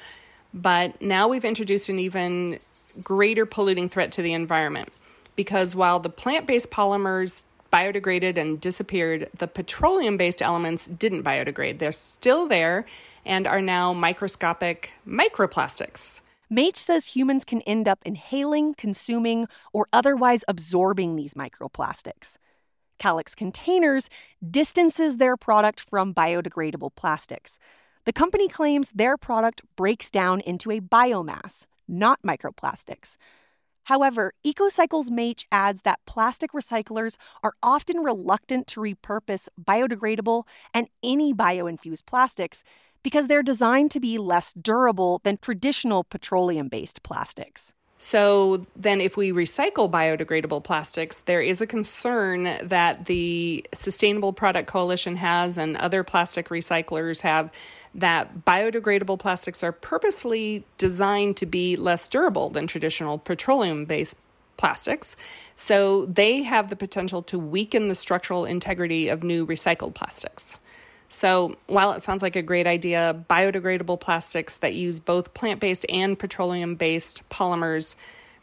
But 0.53 1.01
now 1.01 1.29
we've 1.29 1.45
introduced 1.45 1.87
an 1.87 1.97
even 1.97 2.59
greater 3.01 3.45
polluting 3.45 3.87
threat 3.87 4.11
to 4.11 4.21
the 4.21 4.33
environment 4.33 4.91
because 5.37 5.77
while 5.77 6.01
the 6.01 6.09
plant 6.09 6.45
based 6.45 6.69
polymers 6.69 7.43
biodegraded 7.71 8.35
and 8.35 8.59
disappeared, 8.59 9.29
the 9.37 9.47
petroleum 9.47 10.17
based 10.17 10.41
elements 10.41 10.87
didn't 10.87 11.23
biodegrade. 11.23 11.79
They're 11.79 11.93
still 11.93 12.49
there 12.49 12.85
and 13.25 13.47
are 13.47 13.61
now 13.61 13.93
microscopic 13.93 14.91
microplastics. 15.07 16.19
Maich 16.51 16.77
says 16.77 17.15
humans 17.15 17.45
can 17.45 17.61
end 17.61 17.87
up 17.87 17.99
inhaling, 18.03 18.73
consuming, 18.73 19.47
or 19.71 19.87
otherwise 19.93 20.43
absorbing 20.47 21.15
these 21.15 21.35
microplastics. 21.35 22.37
Calyx 22.97 23.35
Containers 23.35 24.09
distances 24.49 25.17
their 25.17 25.37
product 25.37 25.79
from 25.79 26.13
biodegradable 26.13 26.95
plastics. 26.95 27.59
The 28.05 28.13
company 28.13 28.47
claims 28.47 28.91
their 28.91 29.15
product 29.15 29.61
breaks 29.75 30.09
down 30.09 30.41
into 30.41 30.71
a 30.71 30.81
biomass, 30.81 31.67
not 31.87 32.19
microplastics. 32.23 33.17
However, 33.83 34.33
EcoCycle's 34.45 35.09
Maich 35.09 35.45
adds 35.51 35.81
that 35.83 35.99
plastic 36.05 36.51
recyclers 36.51 37.17
are 37.41 37.53
often 37.63 37.99
reluctant 37.99 38.67
to 38.67 38.81
repurpose 38.81 39.47
biodegradable 39.59 40.43
and 40.73 40.89
any 41.03 41.33
bioinfused 41.33 42.05
plastics 42.05 42.63
because 43.03 43.27
they're 43.27 43.43
designed 43.43 43.91
to 43.91 43.99
be 43.99 44.17
less 44.17 44.53
durable 44.53 45.21
than 45.23 45.37
traditional 45.37 46.03
petroleum 46.03 46.67
based 46.67 47.03
plastics. 47.03 47.73
So 48.01 48.65
then, 48.77 49.01
if 49.01 49.17
we 49.17 49.33
recycle 49.33 49.91
biodegradable 49.91 50.63
plastics, 50.63 51.23
there 51.23 51.41
is 51.41 51.59
a 51.59 51.67
concern 51.67 52.55
that 52.63 53.07
the 53.07 53.65
Sustainable 53.73 54.31
Product 54.31 54.69
Coalition 54.69 55.17
has 55.17 55.57
and 55.57 55.75
other 55.75 56.05
plastic 56.05 56.47
recyclers 56.47 57.21
have 57.21 57.51
that 57.93 58.45
biodegradable 58.45 59.19
plastics 59.19 59.65
are 59.65 59.73
purposely 59.73 60.63
designed 60.77 61.35
to 61.37 61.45
be 61.45 61.75
less 61.75 62.07
durable 62.07 62.49
than 62.49 62.67
traditional 62.67 63.17
petroleum 63.17 63.83
based 63.83 64.17
plastics. 64.55 65.17
So 65.55 66.05
they 66.05 66.43
have 66.43 66.69
the 66.69 66.77
potential 66.77 67.21
to 67.23 67.37
weaken 67.37 67.89
the 67.89 67.95
structural 67.95 68.45
integrity 68.45 69.09
of 69.09 69.23
new 69.23 69.45
recycled 69.45 69.93
plastics. 69.93 70.57
So, 71.09 71.57
while 71.65 71.91
it 71.93 72.03
sounds 72.03 72.21
like 72.21 72.35
a 72.35 72.41
great 72.43 72.67
idea, 72.67 73.25
biodegradable 73.27 73.99
plastics 73.99 74.59
that 74.59 74.75
use 74.75 74.99
both 74.99 75.33
plant 75.33 75.59
based 75.59 75.85
and 75.89 76.17
petroleum 76.17 76.75
based 76.75 77.27
polymers 77.29 77.95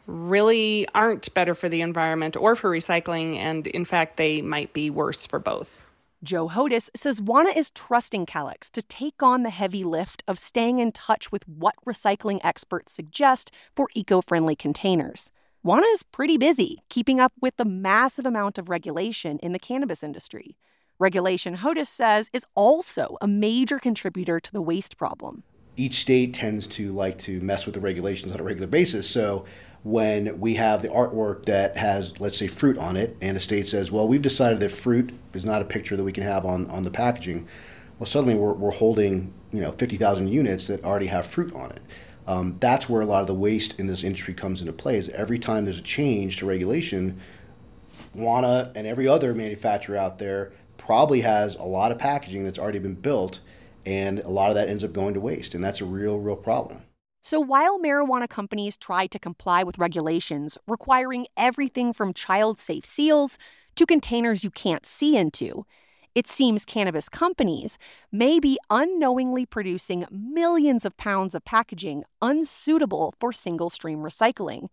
really 0.05 0.87
aren't 0.93 1.33
better 1.33 1.55
for 1.55 1.69
the 1.69 1.81
environment 1.81 2.35
or 2.35 2.55
for 2.55 2.69
recycling, 2.69 3.37
and 3.37 3.67
in 3.67 3.85
fact, 3.85 4.17
they 4.17 4.41
might 4.41 4.73
be 4.73 4.89
worse 4.89 5.25
for 5.25 5.39
both. 5.39 5.89
Joe 6.23 6.49
Hodas 6.49 6.89
says 6.95 7.21
Wana 7.21 7.55
is 7.55 7.69
trusting 7.69 8.25
Calyx 8.25 8.69
to 8.71 8.81
take 8.81 9.21
on 9.21 9.43
the 9.43 9.49
heavy 9.49 9.83
lift 9.83 10.23
of 10.27 10.39
staying 10.39 10.79
in 10.79 10.91
touch 10.91 11.31
with 11.31 11.47
what 11.47 11.75
recycling 11.85 12.39
experts 12.43 12.91
suggest 12.91 13.51
for 13.75 13.87
eco 13.93 14.21
friendly 14.21 14.55
containers. 14.55 15.31
Wana 15.63 15.93
is 15.93 16.03
pretty 16.03 16.37
busy 16.37 16.81
keeping 16.89 17.19
up 17.19 17.33
with 17.39 17.55
the 17.57 17.65
massive 17.65 18.25
amount 18.25 18.57
of 18.57 18.67
regulation 18.67 19.37
in 19.39 19.51
the 19.53 19.59
cannabis 19.59 20.01
industry. 20.03 20.57
Regulation, 20.99 21.57
Hodas 21.57 21.87
says, 21.87 22.29
is 22.33 22.45
also 22.55 23.17
a 23.21 23.27
major 23.27 23.77
contributor 23.77 24.39
to 24.39 24.51
the 24.51 24.61
waste 24.61 24.97
problem. 24.97 25.43
Each 25.75 25.99
state 25.99 26.33
tends 26.33 26.65
to 26.67 26.91
like 26.91 27.19
to 27.19 27.39
mess 27.41 27.67
with 27.67 27.75
the 27.75 27.81
regulations 27.81 28.31
on 28.31 28.39
a 28.39 28.43
regular 28.43 28.67
basis. 28.67 29.07
So 29.07 29.45
when 29.83 30.39
we 30.39 30.55
have 30.55 30.81
the 30.81 30.89
artwork 30.89 31.45
that 31.45 31.77
has, 31.77 32.19
let's 32.19 32.35
say, 32.35 32.47
fruit 32.47 32.79
on 32.79 32.97
it, 32.97 33.15
and 33.21 33.37
a 33.37 33.39
state 33.39 33.67
says, 33.67 33.91
well, 33.91 34.07
we've 34.07 34.23
decided 34.23 34.59
that 34.59 34.71
fruit 34.71 35.13
is 35.33 35.45
not 35.45 35.61
a 35.61 35.65
picture 35.65 35.95
that 35.95 36.03
we 36.03 36.11
can 36.11 36.23
have 36.23 36.45
on, 36.45 36.67
on 36.71 36.81
the 36.81 36.89
packaging, 36.89 37.47
well, 37.99 38.07
suddenly 38.07 38.33
we're, 38.33 38.53
we're 38.53 38.71
holding, 38.71 39.33
you 39.51 39.61
know, 39.61 39.71
50,000 39.71 40.27
units 40.27 40.65
that 40.65 40.83
already 40.83 41.07
have 41.07 41.27
fruit 41.27 41.53
on 41.53 41.71
it. 41.71 41.81
Um, 42.25 42.57
that's 42.59 42.89
where 42.89 43.01
a 43.01 43.05
lot 43.05 43.21
of 43.21 43.27
the 43.27 43.35
waste 43.35 43.79
in 43.79 43.87
this 43.87 44.03
industry 44.03 44.33
comes 44.33 44.61
into 44.61 44.73
play. 44.73 44.97
Is 44.97 45.09
every 45.09 45.39
time 45.39 45.63
there's 45.65 45.79
a 45.79 45.83
change 45.83 46.37
to 46.37 46.45
regulation, 46.45 47.21
Wana 48.15 48.71
and 48.75 48.85
every 48.85 49.07
other 49.07 49.33
manufacturer 49.33 49.95
out 49.95 50.17
there 50.17 50.51
probably 50.87 51.19
has 51.19 51.55
a 51.55 51.63
lot 51.63 51.91
of 51.91 51.99
packaging 51.99 52.45
that's 52.45 52.57
already 52.57 52.79
been 52.79 52.95
built, 52.95 53.41
and 53.85 54.19
a 54.19 54.29
lot 54.29 54.49
of 54.49 54.55
that 54.55 54.69
ends 54.69 54.85
up 54.85 54.93
going 54.93 55.13
to 55.13 55.19
waste, 55.19 55.53
and 55.53 55.61
that's 55.61 55.81
a 55.81 55.85
real, 55.85 56.17
real 56.17 56.37
problem. 56.37 56.83
So 57.21 57.41
while 57.41 57.77
marijuana 57.77 58.29
companies 58.29 58.77
try 58.77 59.05
to 59.07 59.19
comply 59.19 59.63
with 59.63 59.77
regulations 59.77 60.57
requiring 60.65 61.27
everything 61.35 61.91
from 61.91 62.13
child 62.13 62.57
safe 62.57 62.85
seals 62.85 63.37
to 63.75 63.85
containers 63.85 64.45
you 64.45 64.49
can't 64.49 64.85
see 64.85 65.17
into, 65.17 65.65
it 66.15 66.25
seems 66.25 66.63
cannabis 66.63 67.09
companies 67.09 67.77
may 68.09 68.39
be 68.39 68.57
unknowingly 68.69 69.45
producing 69.45 70.05
millions 70.09 70.85
of 70.85 70.95
pounds 70.95 71.35
of 71.35 71.43
packaging 71.43 72.05
unsuitable 72.21 73.13
for 73.19 73.33
single 73.33 73.69
stream 73.69 73.99
recycling. 73.99 74.69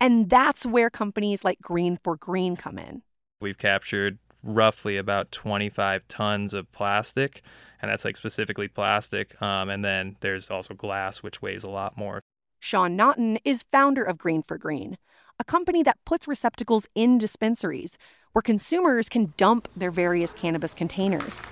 And 0.00 0.28
that's 0.28 0.66
where 0.66 0.90
companies 0.90 1.44
like 1.44 1.62
Green 1.62 1.96
for 2.02 2.16
Green 2.16 2.56
come 2.56 2.80
in. 2.80 3.02
We've 3.40 3.56
captured 3.56 4.18
roughly 4.42 4.96
about 4.96 5.32
25 5.32 6.06
tons 6.08 6.54
of 6.54 6.70
plastic, 6.72 7.42
and 7.80 7.90
that's 7.90 8.04
like 8.04 8.16
specifically 8.16 8.68
plastic. 8.68 9.40
Um, 9.40 9.68
and 9.70 9.84
then 9.84 10.16
there's 10.20 10.50
also 10.50 10.74
glass, 10.74 11.22
which 11.22 11.42
weighs 11.42 11.64
a 11.64 11.70
lot 11.70 11.96
more. 11.96 12.20
Sean 12.60 12.94
Naughton 12.96 13.38
is 13.44 13.64
founder 13.64 14.02
of 14.02 14.18
Green 14.18 14.42
for 14.42 14.56
Green, 14.56 14.96
a 15.38 15.44
company 15.44 15.82
that 15.82 15.98
puts 16.04 16.28
receptacles 16.28 16.86
in 16.94 17.18
dispensaries 17.18 17.98
where 18.32 18.42
consumers 18.42 19.08
can 19.08 19.34
dump 19.36 19.68
their 19.76 19.90
various 19.90 20.32
cannabis 20.32 20.72
containers. 20.72 21.42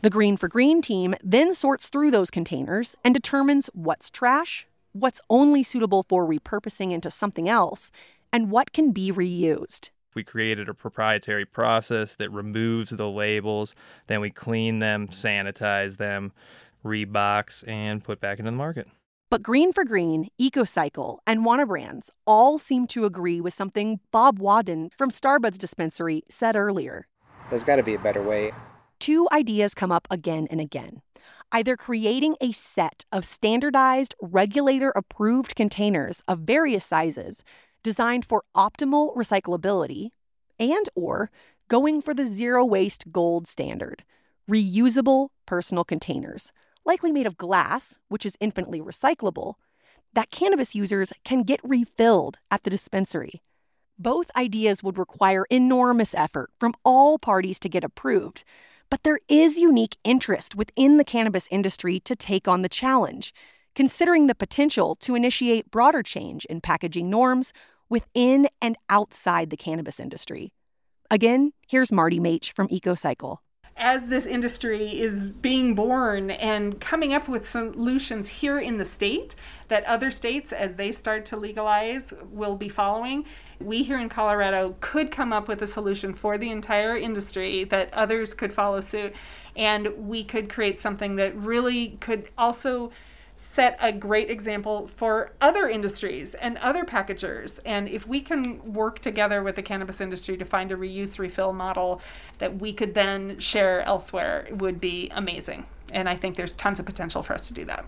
The 0.00 0.10
Green 0.10 0.36
for 0.36 0.48
Green 0.48 0.80
team 0.80 1.14
then 1.24 1.54
sorts 1.54 1.88
through 1.88 2.10
those 2.10 2.30
containers 2.30 2.94
and 3.04 3.14
determines 3.14 3.68
what's 3.72 4.10
trash, 4.10 4.66
what's 4.92 5.20
only 5.28 5.62
suitable 5.62 6.04
for 6.08 6.26
repurposing 6.26 6.92
into 6.92 7.10
something 7.10 7.48
else, 7.48 7.90
and 8.32 8.50
what 8.50 8.72
can 8.72 8.92
be 8.92 9.10
reused. 9.10 9.90
We 10.14 10.24
created 10.24 10.68
a 10.68 10.74
proprietary 10.74 11.44
process 11.44 12.14
that 12.14 12.30
removes 12.30 12.90
the 12.90 13.08
labels, 13.08 13.74
then 14.06 14.20
we 14.20 14.30
clean 14.30 14.78
them, 14.78 15.08
sanitize 15.08 15.96
them, 15.96 16.32
rebox, 16.84 17.66
and 17.68 18.02
put 18.02 18.20
back 18.20 18.38
into 18.38 18.50
the 18.50 18.56
market. 18.56 18.88
But 19.30 19.42
Green 19.42 19.72
for 19.72 19.84
Green, 19.84 20.28
EcoCycle, 20.40 21.18
and 21.26 21.44
Wana 21.44 21.68
Brands 21.68 22.10
all 22.26 22.56
seem 22.56 22.86
to 22.88 23.04
agree 23.04 23.42
with 23.42 23.52
something 23.52 24.00
Bob 24.10 24.38
Wadden 24.38 24.90
from 24.96 25.10
Starbuds 25.10 25.58
Dispensary 25.58 26.22
said 26.30 26.56
earlier. 26.56 27.06
There's 27.50 27.64
got 27.64 27.76
to 27.76 27.82
be 27.82 27.94
a 27.94 27.98
better 27.98 28.22
way. 28.22 28.52
Two 28.98 29.28
ideas 29.30 29.74
come 29.74 29.92
up 29.92 30.08
again 30.10 30.48
and 30.50 30.62
again. 30.62 31.02
Either 31.52 31.76
creating 31.76 32.36
a 32.40 32.52
set 32.52 33.04
of 33.12 33.24
standardized, 33.24 34.14
regulator 34.20 34.90
approved 34.96 35.54
containers 35.54 36.22
of 36.26 36.40
various 36.40 36.84
sizes 36.84 37.44
designed 37.88 38.22
for 38.22 38.42
optimal 38.54 39.16
recyclability 39.16 40.10
and 40.60 40.90
or 40.94 41.30
going 41.68 42.02
for 42.02 42.12
the 42.12 42.26
zero 42.26 42.62
waste 42.62 43.10
gold 43.10 43.46
standard 43.46 44.04
reusable 44.46 45.28
personal 45.46 45.84
containers 45.84 46.52
likely 46.84 47.10
made 47.10 47.26
of 47.26 47.38
glass 47.38 47.98
which 48.08 48.26
is 48.26 48.36
infinitely 48.40 48.78
recyclable 48.78 49.54
that 50.12 50.30
cannabis 50.30 50.74
users 50.74 51.14
can 51.24 51.42
get 51.42 51.60
refilled 51.62 52.36
at 52.50 52.62
the 52.62 52.70
dispensary. 52.70 53.40
Both 53.98 54.30
ideas 54.36 54.82
would 54.82 54.98
require 54.98 55.46
enormous 55.48 56.14
effort 56.14 56.50
from 56.60 56.74
all 56.84 57.18
parties 57.18 57.58
to 57.60 57.70
get 57.70 57.84
approved 57.84 58.44
but 58.90 59.02
there 59.02 59.20
is 59.28 59.56
unique 59.56 59.96
interest 60.04 60.54
within 60.54 60.98
the 60.98 61.04
cannabis 61.04 61.48
industry 61.50 62.00
to 62.00 62.14
take 62.14 62.46
on 62.46 62.60
the 62.60 62.68
challenge 62.68 63.32
considering 63.78 64.26
the 64.26 64.34
potential 64.34 64.96
to 64.96 65.14
initiate 65.14 65.70
broader 65.70 66.02
change 66.02 66.44
in 66.46 66.60
packaging 66.60 67.08
norms 67.08 67.52
within 67.88 68.48
and 68.60 68.76
outside 68.88 69.50
the 69.50 69.56
cannabis 69.56 69.98
industry. 70.00 70.52
Again, 71.10 71.52
here's 71.66 71.90
Marty 71.90 72.20
Maich 72.20 72.52
from 72.52 72.68
EcoCycle. 72.68 73.38
as 73.78 74.08
this 74.08 74.26
industry 74.26 75.00
is 75.00 75.30
being 75.30 75.74
born 75.74 76.32
and 76.32 76.80
coming 76.80 77.14
up 77.14 77.28
with 77.28 77.48
solutions 77.48 78.26
here 78.28 78.58
in 78.58 78.76
the 78.76 78.84
state 78.84 79.36
that 79.68 79.84
other 79.84 80.10
states, 80.10 80.52
as 80.52 80.74
they 80.74 80.90
start 80.90 81.24
to 81.24 81.36
legalize, 81.36 82.12
will 82.28 82.56
be 82.56 82.68
following, 82.68 83.24
we 83.60 83.84
here 83.84 83.98
in 83.98 84.08
Colorado 84.08 84.74
could 84.80 85.12
come 85.12 85.32
up 85.32 85.46
with 85.46 85.62
a 85.62 85.66
solution 85.66 86.12
for 86.12 86.36
the 86.36 86.50
entire 86.50 86.96
industry 86.96 87.62
that 87.64 87.92
others 87.94 88.34
could 88.34 88.52
follow 88.52 88.80
suit. 88.80 89.14
And 89.56 90.08
we 90.08 90.24
could 90.24 90.48
create 90.48 90.78
something 90.78 91.14
that 91.16 91.36
really 91.36 91.98
could 92.00 92.28
also 92.36 92.90
set 93.40 93.78
a 93.80 93.92
great 93.92 94.28
example 94.30 94.88
for 94.88 95.32
other 95.40 95.68
industries 95.68 96.34
and 96.34 96.58
other 96.58 96.84
packagers. 96.84 97.60
And 97.64 97.88
if 97.88 98.06
we 98.06 98.20
can 98.20 98.72
work 98.72 98.98
together 98.98 99.42
with 99.44 99.54
the 99.54 99.62
cannabis 99.62 100.00
industry 100.00 100.36
to 100.36 100.44
find 100.44 100.72
a 100.72 100.76
reuse 100.76 101.18
refill 101.18 101.52
model 101.52 102.00
that 102.38 102.58
we 102.60 102.72
could 102.72 102.94
then 102.94 103.38
share 103.38 103.80
elsewhere, 103.82 104.48
would 104.50 104.80
be 104.80 105.08
amazing. 105.14 105.66
And 105.92 106.08
I 106.08 106.16
think 106.16 106.36
there's 106.36 106.54
tons 106.54 106.80
of 106.80 106.86
potential 106.86 107.22
for 107.22 107.32
us 107.32 107.46
to 107.46 107.54
do 107.54 107.64
that. 107.66 107.84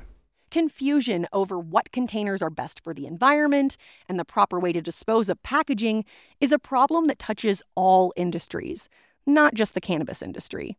Confusion 0.52 1.26
over 1.32 1.58
what 1.58 1.92
containers 1.92 2.42
are 2.42 2.50
best 2.50 2.82
for 2.82 2.94
the 2.94 3.06
environment 3.06 3.76
and 4.08 4.18
the 4.18 4.24
proper 4.24 4.58
way 4.58 4.72
to 4.72 4.80
dispose 4.80 5.28
of 5.28 5.42
packaging 5.42 6.04
is 6.40 6.52
a 6.52 6.58
problem 6.58 7.06
that 7.06 7.18
touches 7.18 7.62
all 7.74 8.12
industries, 8.16 8.88
not 9.26 9.54
just 9.54 9.74
the 9.74 9.80
cannabis 9.80 10.22
industry. 10.22 10.76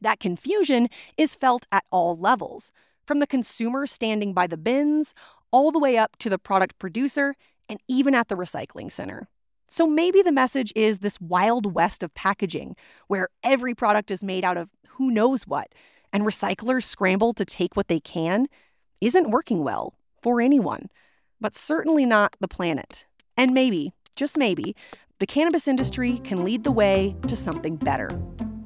That 0.00 0.20
confusion 0.20 0.88
is 1.16 1.34
felt 1.34 1.66
at 1.72 1.84
all 1.90 2.16
levels 2.16 2.70
from 3.06 3.20
the 3.20 3.26
consumer 3.26 3.86
standing 3.86 4.32
by 4.32 4.46
the 4.46 4.56
bins 4.56 5.14
all 5.50 5.70
the 5.70 5.78
way 5.78 5.96
up 5.96 6.16
to 6.18 6.28
the 6.28 6.38
product 6.38 6.78
producer 6.78 7.34
and 7.68 7.78
even 7.88 8.14
at 8.14 8.28
the 8.28 8.34
recycling 8.34 8.90
center. 8.90 9.28
So 9.66 9.86
maybe 9.86 10.22
the 10.22 10.32
message 10.32 10.72
is 10.76 10.98
this 10.98 11.20
wild 11.20 11.74
west 11.74 12.02
of 12.02 12.14
packaging 12.14 12.76
where 13.08 13.28
every 13.42 13.74
product 13.74 14.10
is 14.10 14.22
made 14.22 14.44
out 14.44 14.56
of 14.56 14.68
who 14.90 15.10
knows 15.10 15.44
what, 15.44 15.68
and 16.12 16.24
recyclers 16.24 16.84
scramble 16.84 17.32
to 17.34 17.44
take 17.44 17.76
what 17.76 17.88
they 17.88 18.00
can 18.00 18.46
isn't 19.00 19.30
working 19.30 19.64
well 19.64 19.94
for 20.22 20.40
anyone, 20.40 20.88
but 21.40 21.54
certainly 21.54 22.04
not 22.04 22.36
the 22.40 22.48
planet. 22.48 23.06
And 23.36 23.52
maybe, 23.52 23.92
just 24.14 24.38
maybe, 24.38 24.76
the 25.18 25.26
cannabis 25.26 25.66
industry 25.66 26.20
can 26.24 26.44
lead 26.44 26.64
the 26.64 26.72
way 26.72 27.16
to 27.26 27.36
something 27.36 27.76
better. 27.76 28.08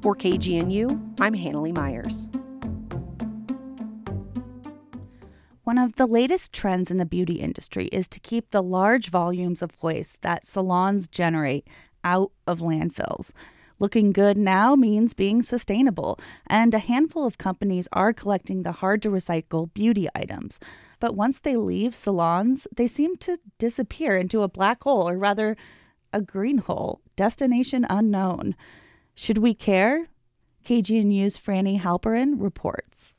For 0.01 0.15
KGNU, 0.15 1.19
I'm 1.19 1.33
Hannah 1.33 1.61
Lee 1.61 1.71
Myers. 1.71 2.27
One 5.69 5.77
of 5.77 5.97
the 5.97 6.07
latest 6.07 6.51
trends 6.51 6.89
in 6.89 6.97
the 6.97 7.05
beauty 7.05 7.35
industry 7.35 7.89
is 7.91 8.07
to 8.07 8.19
keep 8.19 8.49
the 8.49 8.63
large 8.63 9.11
volumes 9.11 9.61
of 9.61 9.83
waste 9.83 10.23
that 10.23 10.43
salons 10.43 11.07
generate 11.07 11.67
out 12.03 12.31
of 12.47 12.61
landfills. 12.61 13.33
Looking 13.77 14.11
good 14.11 14.35
now 14.35 14.75
means 14.75 15.13
being 15.13 15.43
sustainable, 15.43 16.19
and 16.47 16.73
a 16.73 16.79
handful 16.79 17.23
of 17.23 17.37
companies 17.37 17.87
are 17.93 18.13
collecting 18.13 18.63
the 18.63 18.71
hard 18.71 19.03
to 19.03 19.11
recycle 19.11 19.71
beauty 19.71 20.07
items. 20.15 20.59
But 20.99 21.13
once 21.13 21.37
they 21.37 21.55
leave 21.55 21.93
salons, 21.93 22.65
they 22.75 22.87
seem 22.87 23.15
to 23.17 23.37
disappear 23.59 24.17
into 24.17 24.41
a 24.41 24.49
black 24.49 24.81
hole, 24.81 25.07
or 25.07 25.19
rather, 25.19 25.55
a 26.11 26.19
green 26.19 26.57
hole, 26.57 26.99
destination 27.15 27.85
unknown. 27.91 28.55
Should 29.13 29.37
we 29.37 29.53
care? 29.53 30.07
KGNU's 30.65 31.37
Franny 31.37 31.79
Halperin 31.79 32.41
reports. 32.41 33.13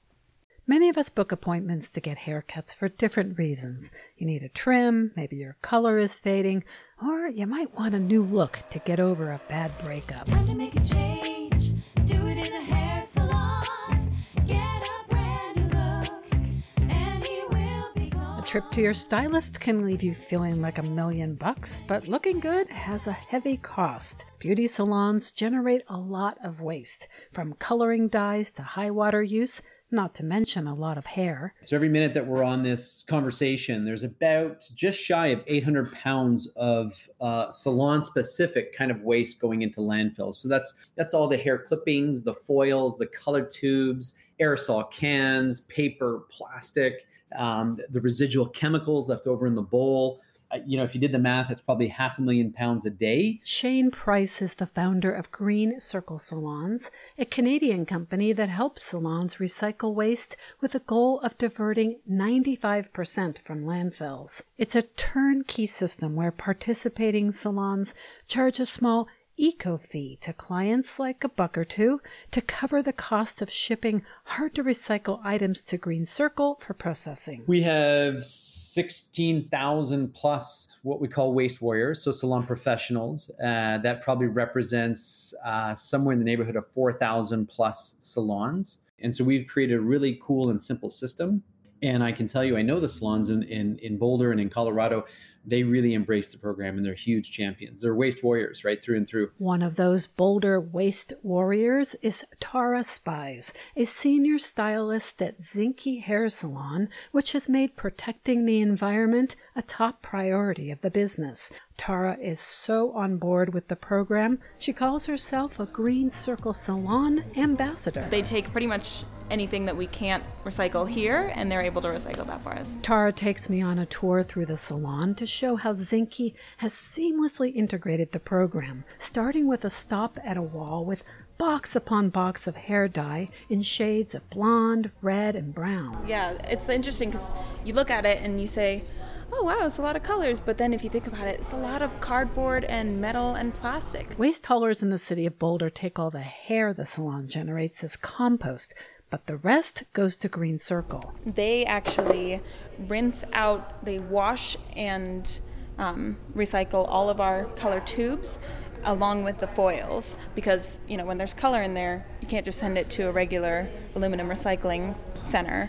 Many 0.71 0.89
of 0.89 0.97
us 0.97 1.09
book 1.09 1.33
appointments 1.33 1.91
to 1.91 2.01
get 2.01 2.17
haircuts 2.17 2.77
for 2.77 2.89
different 2.89 3.37
reasons. 3.37 3.91
You 4.17 4.25
need 4.25 4.45
a 4.45 4.49
trim, 4.49 5.11
maybe 5.17 5.35
your 5.35 5.57
color 5.63 5.99
is 5.99 6.15
fading, 6.15 6.63
or 7.05 7.27
you 7.27 7.45
might 7.49 7.75
want 7.75 7.97
a 7.97 7.99
new 7.99 8.23
look 8.23 8.61
to 8.71 8.79
get 8.79 9.01
over 9.01 9.33
a 9.33 9.41
bad 9.49 9.73
breakup. 9.83 10.27
Time 10.27 10.47
to 10.47 10.55
make 10.55 10.77
a 10.77 10.85
change. 10.85 11.73
Do 12.05 12.25
it 12.29 12.39
in 12.39 12.53
the 12.53 12.61
hair 12.73 13.03
salon. 13.03 14.15
Get 14.47 14.61
a 14.61 15.09
brand 15.09 15.57
new 15.57 15.77
look, 15.77 16.89
and 16.89 17.25
he 17.25 17.43
will 17.49 17.91
be 17.97 18.11
gone. 18.11 18.39
A 18.39 18.47
trip 18.47 18.71
to 18.71 18.81
your 18.81 18.95
stylist 18.95 19.59
can 19.59 19.85
leave 19.85 20.05
you 20.05 20.15
feeling 20.15 20.63
like 20.63 20.79
a 20.79 20.85
million 20.85 21.35
bucks, 21.35 21.83
but 21.89 22.07
looking 22.07 22.39
good 22.39 22.69
has 22.69 23.09
a 23.09 23.13
heavy 23.13 23.57
cost. 23.57 24.25
Beauty 24.39 24.69
salons 24.69 25.33
generate 25.33 25.83
a 25.89 25.99
lot 25.99 26.39
of 26.45 26.61
waste, 26.61 27.09
from 27.33 27.55
coloring 27.55 28.07
dyes 28.07 28.53
to 28.53 28.63
high 28.63 28.93
water 28.93 29.21
use 29.21 29.61
not 29.93 30.15
to 30.17 30.25
mention 30.25 30.67
a 30.67 30.75
lot 30.75 30.99
of 30.99 31.07
hair. 31.07 31.55
So 31.63 31.77
every 31.77 31.89
minute 31.89 32.15
that 32.15 32.27
we're 32.27 32.45
on 32.45 32.63
this 32.63 33.05
conversation, 33.07 33.85
there's 33.85 34.03
about 34.03 34.69
just 34.75 34.99
shy 34.99 35.29
of 35.29 35.45
800 35.47 35.93
pounds 35.93 36.49
of 36.57 37.09
uh, 37.21 37.51
salon-specific 37.51 38.75
kind 38.75 38.91
of 38.91 39.03
waste 39.03 39.41
going 39.41 39.63
into 39.63 39.81
landfills. 39.81 40.37
So 40.37 40.49
that's 40.49 40.75
that's 40.97 41.15
all 41.15 41.29
the 41.29 41.37
hair 41.37 41.59
clippings, 41.59 42.23
the 42.23 42.35
foils, 42.35 42.99
the 42.99 43.07
colored 43.07 43.51
tubes, 43.51 44.15
aerosol 44.41 44.91
cans, 44.91 45.61
paper, 45.61 46.25
plastic, 46.31 47.07
um, 47.37 47.79
the 47.91 48.01
residual 48.01 48.47
chemicals 48.49 49.09
left 49.09 49.27
over 49.27 49.47
in 49.47 49.55
the 49.55 49.63
bowl 49.63 50.21
you 50.67 50.77
know, 50.77 50.85
if 50.85 50.95
you 50.95 51.01
did 51.01 51.13
the 51.13 51.19
math, 51.19 51.51
it's 51.51 51.63
probably 51.63 51.89
half 51.89 52.19
a 52.19 52.23
million 52.23 52.53
pounds 52.53 52.85
a 52.87 52.91
day. 52.91 53.41
Shane 53.45 53.91
Price 53.91 54.43
is 54.43 54.55
the 54.55 54.67
founder 54.67 55.13
of 55.13 55.31
Green 55.31 55.81
Circle 55.81 56.19
Salons, 56.19 56.91
a 57.19 57.25
Canadian 57.25 57.87
company 57.87 58.33
that 58.33 58.49
helps 58.49 58.85
salons 58.85 59.37
recycle 59.37 59.95
waste 59.95 60.37
with 60.61 60.75
a 60.75 60.81
goal 60.81 61.21
of 61.21 61.39
diverting 61.39 62.01
95% 62.11 63.39
from 63.39 63.65
landfills. 63.65 64.43
It's 64.59 64.75
a 64.75 64.83
turnkey 64.83 65.67
system 65.67 66.17
where 66.17 66.33
participating 66.33 67.31
salons 67.31 67.95
charge 68.27 68.61
a 68.61 68.67
small 68.67 69.09
eco 69.41 69.79
fee 69.79 70.19
to 70.21 70.35
clients 70.35 70.99
like 70.99 71.25
a 71.25 71.29
buck 71.29 71.57
or 71.57 71.65
two 71.65 72.01
to 72.31 72.43
cover 72.43 72.83
the 72.83 72.93
cost 72.93 73.41
of 73.41 73.51
shipping 73.51 74.03
hard 74.25 74.55
to 74.55 74.63
recycle 74.63 75.19
items 75.25 75.63
to 75.63 75.79
Green 75.79 76.05
Circle 76.05 76.57
for 76.61 76.75
processing. 76.75 77.43
We 77.47 77.63
have 77.63 78.23
16,000 78.23 80.13
plus 80.13 80.77
what 80.83 81.01
we 81.01 81.09
call 81.09 81.33
waste 81.33 81.63
warriors, 81.63 82.03
so 82.03 82.13
salon 82.13 82.47
professionals. 82.47 83.31
Uh, 83.43 83.79
that 83.79 84.03
probably 84.03 84.27
represents 84.27 85.33
uh, 85.45 85.75
somewhere 85.75 86.13
in 86.13 86.19
the 86.19 86.25
neighborhood 86.25 86.57
of 86.57 86.67
4,000 86.69 87.47
plus 87.47 87.97
salons. 87.99 88.79
And 88.99 89.17
so 89.17 89.25
we've 89.25 89.47
created 89.47 89.79
a 89.79 89.81
really 89.81 90.21
cool 90.23 90.51
and 90.51 90.63
simple 90.63 90.91
system. 90.91 91.43
And 91.83 92.05
I 92.05 92.13
can 92.13 92.27
tell 92.27 92.45
you, 92.45 92.59
I 92.59 92.63
know 92.63 92.79
the 92.79 92.91
salons 92.91 93.31
in, 93.31 93.43
in, 93.45 93.79
in 93.79 93.97
Boulder 93.97 94.33
and 94.33 94.41
in 94.41 94.51
Colorado 94.51 95.07
they 95.45 95.63
really 95.63 95.95
embrace 95.95 96.33
the 96.33 96.39
program 96.39 96.77
and 96.77 96.85
they're 96.85 96.95
huge 96.95 97.31
champions. 97.31 97.81
They're 97.81 97.95
waste 97.95 98.23
warriors 98.23 98.65
right 98.65 98.83
through 98.83 98.99
and 98.99 99.09
through. 99.09 99.31
One 99.39 99.63
of 99.63 99.77
those 99.77 100.07
Boulder 100.07 100.61
waste 100.61 101.15
warriors 101.23 101.97
is 102.03 102.25
Tara 102.41 102.85
Spies, 102.85 103.53
a 103.77 103.85
senior 103.85 104.39
stylist 104.39 105.23
at 105.23 105.39
Zinke 105.39 106.03
Hair 106.03 106.29
Salon, 106.29 106.89
which 107.13 107.33
has 107.33 107.49
made 107.49 107.77
protecting 107.77 108.45
the 108.45 108.61
environment 108.61 109.37
a 109.61 109.63
top 109.63 110.01
priority 110.01 110.71
of 110.71 110.81
the 110.81 110.91
business. 110.91 111.53
Tara 111.77 112.17
is 112.19 112.41
so 112.41 112.93
on 112.93 113.19
board 113.19 113.53
with 113.53 113.69
the 113.69 113.77
program, 113.77 114.39
she 114.59 114.73
calls 114.73 115.05
herself 115.05 115.61
a 115.61 115.67
Green 115.67 116.09
Circle 116.09 116.55
Salon 116.55 117.23
ambassador. 117.37 118.07
They 118.09 118.23
take 118.23 118.51
pretty 118.53 118.67
much 118.67 119.05
anything 119.31 119.67
that 119.67 119.77
we 119.77 119.87
can't 119.87 120.25
recycle 120.47 120.89
here, 120.89 121.31
and 121.35 121.53
they're 121.53 121.61
able 121.61 121.83
to 121.83 121.89
recycle 121.89 122.27
that 122.27 122.43
for 122.43 122.55
us. 122.55 122.79
Tara 122.83 123.13
takes 123.13 123.51
me 123.51 123.61
on 123.61 123.79
a 123.79 123.85
tour 123.85 124.23
through 124.23 124.47
the 124.47 124.57
salon 124.57 125.15
to 125.17 125.27
show 125.27 125.57
how 125.57 125.75
Zinke 125.75 126.33
has 126.57 126.73
seamlessly 126.73 127.55
integrated 127.55 128.13
the 128.13 128.19
program, 128.19 128.85
starting 128.97 129.47
with 129.47 129.67
a 129.67 129.71
stop 129.71 130.19
at 130.25 130.39
a 130.39 130.43
wall 130.43 130.87
with 130.87 131.05
box 131.37 131.77
upon 131.77 132.09
box 132.09 132.47
of 132.47 132.57
hair 132.57 132.89
dye 132.89 133.29
in 133.51 133.61
shades 133.61 134.15
of 134.15 134.29
blonde, 134.31 134.91
red, 135.01 135.37
and 135.37 135.55
brown. 135.55 136.03
Yeah, 136.09 136.33
it's 136.45 136.71
interesting 136.71 137.11
because 137.11 137.35
you 137.65 137.75
look 137.75 137.91
at 137.91 138.07
it 138.07 138.23
and 138.23 138.41
you 138.41 138.47
say, 138.47 138.85
oh 139.33 139.45
wow, 139.45 139.67
it's 139.67 139.79
a 139.79 139.83
lot 139.83 139.97
of 139.97 140.03
colors. 140.03 140.41
But 140.41 140.59
then 140.59 140.73
if 140.73 140.85
you 140.85 140.91
think 140.91 141.07
about 141.07 141.27
it, 141.27 141.41
it's 141.41 141.53
a 141.53 141.57
lot 141.57 141.83
of 141.83 142.01
cardboard 142.01 142.65
and 142.65 143.01
metal 143.01 143.35
and 143.35 143.55
plastic. 143.55 144.19
Waste 144.19 144.47
haulers 144.47 144.83
in 144.83 144.91
the 144.91 144.99
city 144.99 145.27
of 145.27 145.39
Boulder 145.39 145.71
take 145.71 145.99
all 145.99 146.11
the 146.11 146.21
hair 146.21 146.73
the 146.73 146.85
salon 146.85 147.29
generates 147.29 147.83
as 147.85 147.97
compost, 147.97 148.75
but 149.11 149.27
the 149.27 149.37
rest 149.37 149.85
goes 149.93 150.17
to 150.19 150.29
Green 150.29 150.59
Circle. 150.59 151.15
They 151.25 151.65
actually 151.65 152.41
rinse 152.79 153.25
out, 153.33 153.85
they 153.85 153.99
wash 153.99 154.57
and 154.77 155.41
um, 155.79 156.19
recycle 156.35 156.87
all 156.89 157.09
of 157.09 157.21
our 157.21 157.45
color 157.57 157.81
tubes 157.81 158.39
along 158.85 159.25
with 159.25 159.39
the 159.39 159.47
foils 159.47 160.17
because 160.35 160.81
you 160.89 160.97
know 160.97 161.05
when 161.05 161.19
there's 161.19 161.35
color 161.35 161.61
in 161.63 161.75
there 161.75 162.07
you 162.23 162.27
can't 162.27 162.47
just 162.47 162.59
send 162.59 162.79
it 162.79 162.89
to 162.89 163.09
a 163.09 163.13
regular 163.13 163.69
aluminum 163.95 164.27
recycling 164.27 164.97
center 165.23 165.69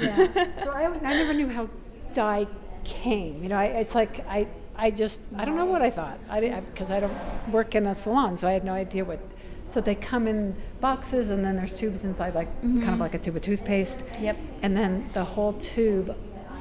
yeah 0.00 0.26
so 0.56 0.72
I, 0.72 0.86
I 0.86 1.14
never 1.14 1.34
knew 1.34 1.48
how 1.48 1.68
dye 2.12 2.48
came 2.84 3.42
you 3.42 3.48
know 3.48 3.56
I, 3.56 3.66
it's 3.66 3.94
like 3.94 4.26
i 4.28 4.46
i 4.76 4.90
just 4.90 5.20
i 5.36 5.44
don't 5.44 5.56
know 5.56 5.66
what 5.66 5.82
i 5.82 5.90
thought 5.90 6.18
i 6.28 6.40
because 6.40 6.90
I, 6.90 6.96
I 6.98 7.00
don't 7.00 7.16
work 7.50 7.74
in 7.74 7.86
a 7.86 7.94
salon 7.94 8.36
so 8.36 8.48
i 8.48 8.52
had 8.52 8.64
no 8.64 8.72
idea 8.72 9.04
what 9.04 9.20
so 9.64 9.80
they 9.80 9.94
come 9.94 10.26
in 10.26 10.56
boxes, 10.80 11.30
and 11.30 11.44
then 11.44 11.56
there's 11.56 11.72
tubes 11.72 12.04
inside, 12.04 12.34
like 12.34 12.48
mm-hmm. 12.58 12.80
kind 12.80 12.94
of 12.94 13.00
like 13.00 13.14
a 13.14 13.18
tube 13.18 13.36
of 13.36 13.42
toothpaste. 13.42 14.04
Yep. 14.20 14.36
And 14.62 14.76
then 14.76 15.08
the 15.12 15.24
whole 15.24 15.54
tube 15.54 16.16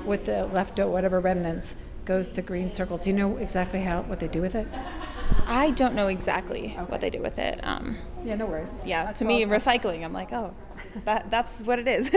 with 0.05 0.25
the 0.25 0.45
leftover 0.47 0.91
whatever 0.91 1.19
remnants 1.19 1.75
goes 2.05 2.29
to 2.29 2.41
Green 2.41 2.69
Circle. 2.69 2.97
Do 2.97 3.09
you 3.09 3.15
know 3.15 3.37
exactly 3.37 3.81
how 3.81 4.01
what 4.03 4.19
they 4.19 4.27
do 4.27 4.41
with 4.41 4.55
it? 4.55 4.67
I 5.47 5.71
don't 5.71 5.95
know 5.95 6.07
exactly 6.07 6.69
what 6.87 7.01
they 7.01 7.09
do 7.09 7.21
with 7.21 7.37
it. 7.39 7.59
Um, 7.63 7.97
yeah, 8.23 8.35
no 8.35 8.45
worries. 8.45 8.81
Yeah, 8.85 9.05
That's 9.05 9.19
to 9.19 9.25
me, 9.25 9.45
recycling, 9.45 10.03
I'm 10.03 10.13
like, 10.13 10.31
oh, 10.31 10.53
that, 11.05 11.29
that's 11.31 11.61
what 11.61 11.79
it 11.79 11.87
is. 11.87 12.11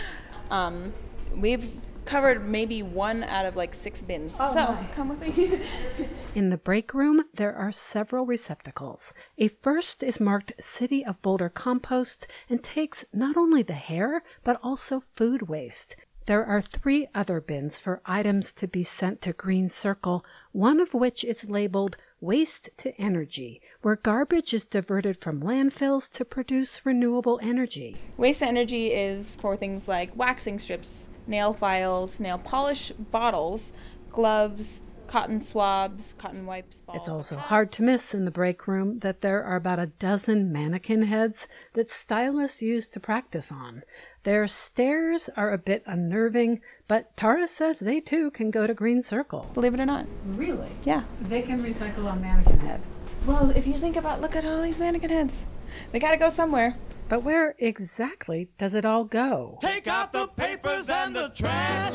um, 0.50 0.92
we've 1.34 1.70
covered 2.06 2.48
maybe 2.48 2.82
one 2.82 3.24
out 3.24 3.44
of 3.44 3.56
like 3.56 3.74
six 3.74 4.02
bins. 4.02 4.36
Oh, 4.38 4.52
so 4.52 4.72
my. 4.72 4.86
come 4.94 5.08
with 5.08 5.20
me. 5.20 5.60
In 6.34 6.50
the 6.50 6.56
break 6.56 6.94
room, 6.94 7.24
there 7.34 7.54
are 7.54 7.72
several 7.72 8.24
receptacles. 8.24 9.12
A 9.38 9.48
first 9.48 10.02
is 10.02 10.20
marked 10.20 10.52
City 10.60 11.04
of 11.04 11.20
Boulder 11.22 11.48
Compost 11.48 12.26
and 12.48 12.62
takes 12.62 13.04
not 13.12 13.36
only 13.36 13.62
the 13.62 13.74
hair, 13.74 14.22
but 14.44 14.60
also 14.62 15.00
food 15.00 15.48
waste. 15.48 15.96
There 16.26 16.44
are 16.44 16.60
three 16.60 17.06
other 17.14 17.40
bins 17.40 17.78
for 17.78 18.02
items 18.04 18.52
to 18.54 18.66
be 18.66 18.82
sent 18.82 19.20
to 19.22 19.32
Green 19.32 19.68
Circle, 19.68 20.24
one 20.50 20.80
of 20.80 20.92
which 20.92 21.22
is 21.22 21.48
labeled 21.48 21.96
Waste 22.20 22.70
to 22.78 23.00
Energy, 23.00 23.60
where 23.82 23.94
garbage 23.94 24.52
is 24.52 24.64
diverted 24.64 25.18
from 25.18 25.40
landfills 25.40 26.10
to 26.14 26.24
produce 26.24 26.84
renewable 26.84 27.38
energy. 27.42 27.94
Waste 28.16 28.42
energy 28.42 28.92
is 28.92 29.36
for 29.36 29.56
things 29.56 29.86
like 29.86 30.16
waxing 30.16 30.58
strips, 30.58 31.08
nail 31.26 31.52
files, 31.52 32.20
nail 32.20 32.38
polish 32.38 32.90
bottles, 32.92 33.72
gloves, 34.10 34.82
cotton 35.06 35.40
swabs, 35.40 36.14
cotton 36.14 36.46
wipes, 36.46 36.80
balls. 36.80 36.98
It's 36.98 37.08
also 37.08 37.36
hard 37.36 37.72
to 37.72 37.82
miss 37.82 38.14
in 38.14 38.24
the 38.24 38.30
break 38.30 38.66
room 38.66 38.96
that 38.96 39.20
there 39.20 39.42
are 39.44 39.56
about 39.56 39.78
a 39.78 39.86
dozen 39.86 40.52
mannequin 40.52 41.02
heads 41.02 41.46
that 41.74 41.90
stylists 41.90 42.62
use 42.62 42.88
to 42.88 43.00
practice 43.00 43.52
on. 43.52 43.82
Their 44.24 44.46
stares 44.48 45.30
are 45.36 45.52
a 45.52 45.58
bit 45.58 45.82
unnerving, 45.86 46.60
but 46.88 47.16
Tara 47.16 47.46
says 47.46 47.78
they 47.78 48.00
too 48.00 48.30
can 48.32 48.50
go 48.50 48.66
to 48.66 48.74
Green 48.74 49.02
Circle. 49.02 49.50
Believe 49.54 49.74
it 49.74 49.80
or 49.80 49.86
not. 49.86 50.06
Really? 50.24 50.70
Yeah. 50.84 51.04
They 51.20 51.42
can 51.42 51.62
recycle 51.62 52.12
a 52.12 52.16
mannequin 52.16 52.58
head. 52.60 52.82
Well, 53.26 53.50
if 53.50 53.66
you 53.66 53.74
think 53.74 53.96
about, 53.96 54.20
look 54.20 54.36
at 54.36 54.44
all 54.44 54.62
these 54.62 54.78
mannequin 54.78 55.10
heads. 55.10 55.48
They 55.92 55.98
gotta 55.98 56.16
go 56.16 56.30
somewhere. 56.30 56.76
But 57.08 57.22
where 57.22 57.54
exactly 57.60 58.48
does 58.58 58.74
it 58.74 58.84
all 58.84 59.04
go? 59.04 59.58
Take 59.60 59.86
out 59.86 60.12
the 60.12 60.26
papers 60.26 60.88
and 60.88 61.14
the 61.14 61.28
trash. 61.28 61.94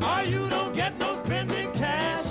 Or 0.00 0.24
you 0.24 0.48
don't 0.48 0.74
get 0.74 0.96
no 1.00 1.20
spending 1.24 1.72
cash. 1.72 2.24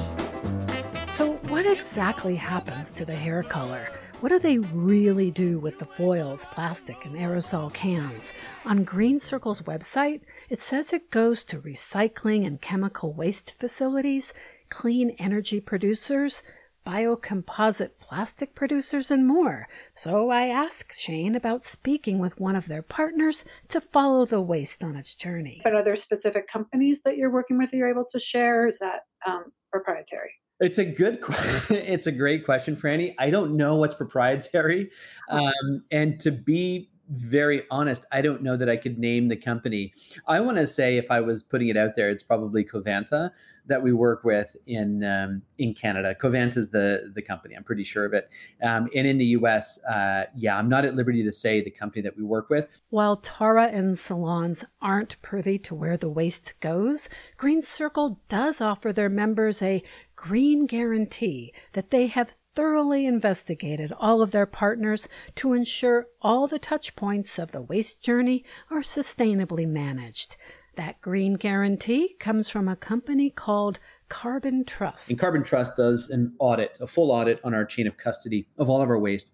So, 1.10 1.34
what 1.50 1.65
exactly 1.65 2.36
happens 2.36 2.91
to 2.91 3.04
the 3.04 3.15
hair 3.15 3.43
color? 3.43 3.89
What 4.21 4.30
do 4.30 4.39
they 4.39 4.60
really 4.60 5.32
do 5.32 5.60
with 5.60 5.80
the 5.80 5.86
foils, 5.86 6.45
plastic, 6.45 7.04
and 7.06 7.15
aerosol 7.15 7.74
cans? 7.74 8.32
On 8.65 8.86
Green 8.86 9.19
Circle's 9.19 9.63
website, 9.63 10.21
it 10.50 10.60
says 10.60 10.93
it 10.93 11.10
goes 11.10 11.43
to 11.45 11.58
recycling 11.60 12.45
and 12.47 12.62
chemical 12.62 13.12
waste 13.12 13.56
facilities, 13.60 14.34
clean 14.69 15.10
energy 15.19 15.60
producers, 15.60 16.43
biocomposite 16.91 17.91
plastic 17.99 18.54
producers, 18.54 19.10
and 19.12 19.25
more. 19.25 19.67
So 19.93 20.30
I 20.30 20.47
asked 20.47 20.99
Shane 20.99 21.36
about 21.36 21.63
speaking 21.63 22.19
with 22.19 22.39
one 22.39 22.56
of 22.56 22.67
their 22.67 22.82
partners 22.82 23.45
to 23.69 23.80
follow 23.80 24.25
the 24.25 24.41
waste 24.41 24.84
on 24.84 24.95
its 24.95 25.13
journey. 25.13 25.62
But 25.63 25.73
are 25.73 25.84
there 25.84 25.95
specific 25.95 26.47
companies 26.47 27.04
that 27.04 27.17
you're 27.17 27.32
working 27.32 27.58
with 27.58 27.71
that 27.71 27.77
you're 27.77 27.89
able 27.89 28.06
to 28.12 28.19
share? 28.19 28.67
Is 28.67 28.80
that 28.80 29.06
um, 29.25 29.45
proprietary? 29.71 30.32
It's 30.60 30.77
a 30.77 30.86
good, 30.86 31.21
que- 31.23 31.75
it's 31.75 32.08
a 32.08 32.12
great 32.12 32.45
question, 32.45 32.75
Franny. 32.75 33.15
I 33.17 33.30
don't 33.30 33.56
know 33.56 33.75
what's 33.75 33.95
proprietary, 33.95 34.91
um, 35.30 35.84
and 35.91 36.19
to 36.19 36.32
be 36.32 36.90
very 37.12 37.63
honest, 37.69 38.06
I 38.12 38.21
don't 38.21 38.41
know 38.41 38.56
that 38.56 38.69
I 38.69 38.78
could 38.78 38.97
name 38.97 39.28
the 39.28 39.36
company. 39.36 39.93
I 40.28 40.39
want 40.39 40.58
to 40.58 40.65
say, 40.65 40.97
if 40.97 41.12
I 41.12 41.19
was 41.19 41.43
putting 41.43 41.67
it 41.67 41.78
out 41.78 41.95
there, 41.95 42.10
it's 42.10 42.24
probably 42.24 42.63
Covanta 42.63 43.32
that 43.67 43.84
we 43.84 43.93
work 43.93 44.24
with 44.24 44.56
in 44.65 45.04
um, 45.04 45.43
in 45.58 45.74
Canada. 45.74 46.15
Covanta 46.15 46.58
is 46.58 46.71
the 46.71 47.12
the 47.13 47.21
company. 47.21 47.56
I'm 47.56 47.63
pretty 47.63 47.84
sure 47.84 48.06
of 48.06 48.13
it. 48.13 48.30
Um, 48.63 48.88
and 48.95 49.06
in 49.06 49.17
the 49.17 49.26
U.S., 49.26 49.80
uh, 49.84 50.26
yeah, 50.36 50.58
I'm 50.58 50.69
not 50.69 50.86
at 50.86 50.95
liberty 50.95 51.24
to 51.24 51.32
say 51.32 51.62
the 51.62 51.69
company 51.69 52.02
that 52.02 52.17
we 52.17 52.24
work 52.24 52.50
with. 52.50 52.82
While 52.89 53.17
Tara 53.17 53.67
and 53.67 53.97
salons 53.97 54.65
aren't 54.82 55.21
privy 55.21 55.60
to 55.60 55.76
where 55.76 55.97
the 55.97 56.10
waste 56.10 56.56
goes, 56.60 57.10
Green 57.38 57.62
Circle 57.62 58.19
does 58.30 58.62
offer 58.62 58.91
their 58.91 59.10
members 59.10 59.62
a 59.62 59.84
green 60.15 60.65
guarantee 60.65 61.54
that 61.74 61.91
they 61.91 62.08
have 62.08 62.32
thoroughly 62.55 63.05
investigated 63.05 63.93
all 63.97 64.21
of 64.21 64.31
their 64.31 64.45
partners 64.45 65.07
to 65.35 65.53
ensure 65.53 66.07
all 66.21 66.47
the 66.47 66.59
touch 66.59 66.95
points 66.95 67.39
of 67.39 67.51
the 67.51 67.61
waste 67.61 68.01
journey 68.01 68.43
are 68.69 68.81
sustainably 68.81 69.67
managed. 69.67 70.37
That 70.75 71.01
green 71.01 71.35
guarantee 71.35 72.15
comes 72.19 72.49
from 72.49 72.67
a 72.67 72.75
company 72.75 73.29
called 73.29 73.79
Carbon 74.09 74.63
Trust. 74.65 75.09
And 75.09 75.19
Carbon 75.19 75.43
Trust 75.43 75.75
does 75.75 76.09
an 76.09 76.33
audit, 76.39 76.77
a 76.81 76.87
full 76.87 77.11
audit 77.11 77.39
on 77.43 77.53
our 77.53 77.65
chain 77.65 77.87
of 77.87 77.97
custody 77.97 78.47
of 78.57 78.69
all 78.69 78.81
of 78.81 78.89
our 78.89 78.99
waste. 78.99 79.33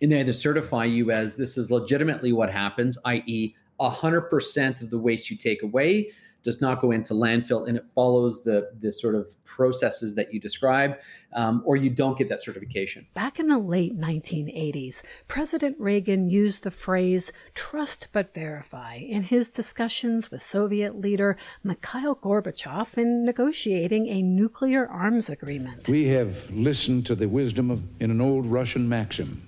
And 0.00 0.12
they 0.12 0.20
either 0.20 0.32
certify 0.32 0.84
you 0.84 1.10
as 1.10 1.36
this 1.36 1.58
is 1.58 1.70
legitimately 1.70 2.32
what 2.32 2.50
happens, 2.50 2.98
i.e., 3.04 3.54
100% 3.80 4.82
of 4.82 4.90
the 4.90 4.98
waste 4.98 5.30
you 5.30 5.36
take 5.36 5.62
away 5.62 6.10
does 6.48 6.62
not 6.62 6.80
go 6.80 6.92
into 6.92 7.12
landfill 7.12 7.68
and 7.68 7.76
it 7.76 7.84
follows 7.84 8.42
the, 8.42 8.70
the 8.80 8.90
sort 8.90 9.14
of 9.14 9.26
processes 9.44 10.14
that 10.14 10.32
you 10.32 10.40
describe, 10.40 10.98
um, 11.34 11.62
or 11.66 11.76
you 11.76 11.90
don't 11.90 12.16
get 12.16 12.30
that 12.30 12.42
certification. 12.42 13.06
Back 13.12 13.38
in 13.38 13.48
the 13.48 13.58
late 13.58 14.00
1980s, 14.00 15.02
President 15.26 15.76
Reagan 15.78 16.30
used 16.30 16.62
the 16.62 16.70
phrase 16.70 17.32
trust 17.52 18.08
but 18.12 18.32
verify 18.32 18.94
in 18.94 19.24
his 19.24 19.50
discussions 19.50 20.30
with 20.30 20.40
Soviet 20.40 20.98
leader 20.98 21.36
Mikhail 21.62 22.16
Gorbachev 22.16 22.96
in 22.96 23.26
negotiating 23.26 24.06
a 24.08 24.22
nuclear 24.22 24.88
arms 24.88 25.28
agreement. 25.28 25.86
We 25.86 26.06
have 26.06 26.50
listened 26.50 27.04
to 27.08 27.14
the 27.14 27.28
wisdom 27.28 27.70
of 27.70 27.82
in 28.00 28.10
an 28.10 28.22
old 28.22 28.46
Russian 28.46 28.88
maxim. 28.88 29.46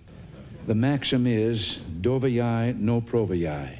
The 0.67 0.75
maxim 0.75 1.27
is 1.27 1.79
dovayai 2.03 2.79
no 2.79 3.01
provayai. 3.01 3.79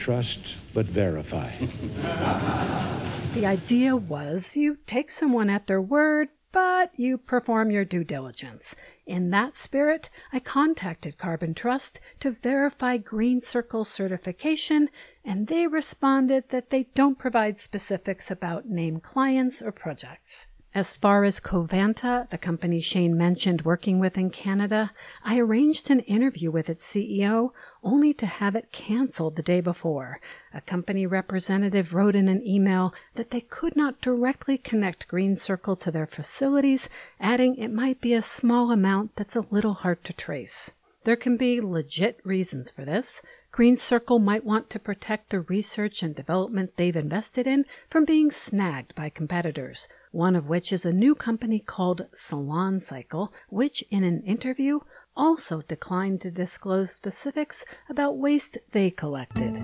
Trust 0.00 0.56
but 0.74 0.86
verify. 0.86 1.50
The 3.34 3.46
idea 3.46 3.94
was 3.94 4.56
you 4.56 4.78
take 4.86 5.12
someone 5.12 5.48
at 5.48 5.68
their 5.68 5.80
word, 5.80 6.30
but 6.50 6.90
you 6.98 7.16
perform 7.16 7.70
your 7.70 7.84
due 7.84 8.02
diligence. 8.02 8.74
In 9.06 9.30
that 9.30 9.54
spirit, 9.54 10.10
I 10.32 10.40
contacted 10.40 11.16
Carbon 11.16 11.54
Trust 11.54 12.00
to 12.18 12.32
verify 12.32 12.96
Green 12.96 13.38
Circle 13.38 13.84
certification, 13.84 14.88
and 15.24 15.46
they 15.46 15.68
responded 15.68 16.48
that 16.48 16.70
they 16.70 16.88
don't 16.96 17.20
provide 17.20 17.56
specifics 17.56 18.32
about 18.32 18.68
named 18.68 19.04
clients 19.04 19.62
or 19.62 19.70
projects. 19.70 20.48
As 20.74 20.96
far 20.96 21.24
as 21.24 21.40
Covanta, 21.40 22.28
the 22.30 22.38
company 22.38 22.80
Shane 22.80 23.16
mentioned 23.16 23.62
working 23.62 23.98
with 23.98 24.16
in 24.16 24.30
Canada, 24.30 24.92
I 25.24 25.38
arranged 25.38 25.90
an 25.90 26.00
interview 26.00 26.50
with 26.50 26.68
its 26.70 26.84
CEO 26.84 27.50
only 27.82 28.12
to 28.14 28.26
have 28.26 28.54
it 28.56 28.72
canceled 28.72 29.36
the 29.36 29.42
day 29.42 29.60
before. 29.60 30.20
A 30.52 30.60
company 30.60 31.06
representative 31.06 31.94
wrote 31.94 32.14
in 32.14 32.28
an 32.28 32.46
email 32.46 32.94
that 33.14 33.30
they 33.30 33.40
could 33.40 33.76
not 33.76 34.00
directly 34.00 34.58
connect 34.58 35.08
Green 35.08 35.36
Circle 35.36 35.76
to 35.76 35.90
their 35.90 36.06
facilities, 36.06 36.88
adding 37.20 37.56
it 37.56 37.72
might 37.72 38.00
be 38.00 38.14
a 38.14 38.22
small 38.22 38.70
amount 38.70 39.16
that's 39.16 39.36
a 39.36 39.46
little 39.50 39.74
hard 39.74 40.04
to 40.04 40.12
trace. 40.12 40.72
There 41.04 41.16
can 41.16 41.36
be 41.36 41.60
legit 41.60 42.20
reasons 42.24 42.70
for 42.70 42.84
this. 42.84 43.22
Green 43.52 43.74
Circle 43.74 44.20
might 44.20 44.44
want 44.44 44.70
to 44.70 44.78
protect 44.78 45.30
the 45.30 45.40
research 45.40 46.02
and 46.02 46.14
development 46.14 46.76
they've 46.76 46.94
invested 46.94 47.46
in 47.46 47.64
from 47.88 48.04
being 48.04 48.30
snagged 48.30 48.94
by 48.94 49.08
competitors, 49.08 49.88
one 50.12 50.36
of 50.36 50.48
which 50.48 50.72
is 50.72 50.84
a 50.84 50.92
new 50.92 51.14
company 51.14 51.58
called 51.58 52.06
Salon 52.14 52.78
Cycle, 52.78 53.32
which 53.48 53.82
in 53.90 54.04
an 54.04 54.22
interview 54.22 54.80
also 55.20 55.60
declined 55.60 56.18
to 56.22 56.30
disclose 56.30 56.90
specifics 56.90 57.66
about 57.90 58.16
waste 58.16 58.56
they 58.70 58.90
collected. 58.90 59.62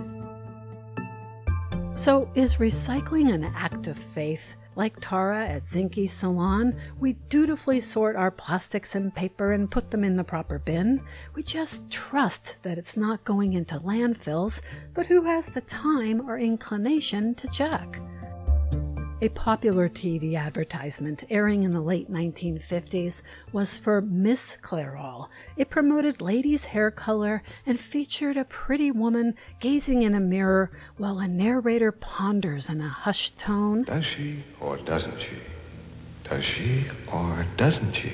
So, 1.94 2.30
is 2.34 2.56
recycling 2.56 3.32
an 3.32 3.42
act 3.42 3.86
of 3.86 3.98
faith? 3.98 4.54
Like 4.74 5.00
Tara 5.00 5.48
at 5.48 5.62
Zinke's 5.62 6.12
salon, 6.12 6.78
we 7.00 7.14
dutifully 7.30 7.80
sort 7.80 8.16
our 8.16 8.30
plastics 8.30 8.94
and 8.94 9.14
paper 9.14 9.52
and 9.52 9.70
put 9.70 9.90
them 9.90 10.04
in 10.04 10.16
the 10.16 10.24
proper 10.24 10.58
bin. 10.58 11.00
We 11.34 11.42
just 11.42 11.90
trust 11.90 12.58
that 12.62 12.76
it's 12.76 12.98
not 12.98 13.24
going 13.24 13.54
into 13.54 13.80
landfills, 13.80 14.60
but 14.92 15.06
who 15.06 15.24
has 15.24 15.46
the 15.46 15.62
time 15.62 16.28
or 16.28 16.38
inclination 16.38 17.34
to 17.36 17.48
check? 17.48 17.98
A 19.22 19.30
popular 19.30 19.88
TV 19.88 20.36
advertisement 20.38 21.24
airing 21.30 21.62
in 21.62 21.70
the 21.70 21.80
late 21.80 22.12
1950s 22.12 23.22
was 23.50 23.78
for 23.78 24.02
Miss 24.02 24.58
Clairol. 24.60 25.28
It 25.56 25.70
promoted 25.70 26.20
ladies' 26.20 26.66
hair 26.66 26.90
color 26.90 27.42
and 27.64 27.80
featured 27.80 28.36
a 28.36 28.44
pretty 28.44 28.90
woman 28.90 29.34
gazing 29.58 30.02
in 30.02 30.14
a 30.14 30.20
mirror 30.20 30.70
while 30.98 31.18
a 31.18 31.26
narrator 31.26 31.92
ponders 31.92 32.68
in 32.68 32.82
a 32.82 32.90
hushed 32.90 33.38
tone. 33.38 33.84
Does 33.84 34.04
she 34.04 34.44
or 34.60 34.76
doesn't 34.76 35.18
she? 35.18 35.38
Does 36.28 36.44
she 36.44 36.84
or 37.10 37.46
doesn't 37.56 37.94
she? 37.94 38.12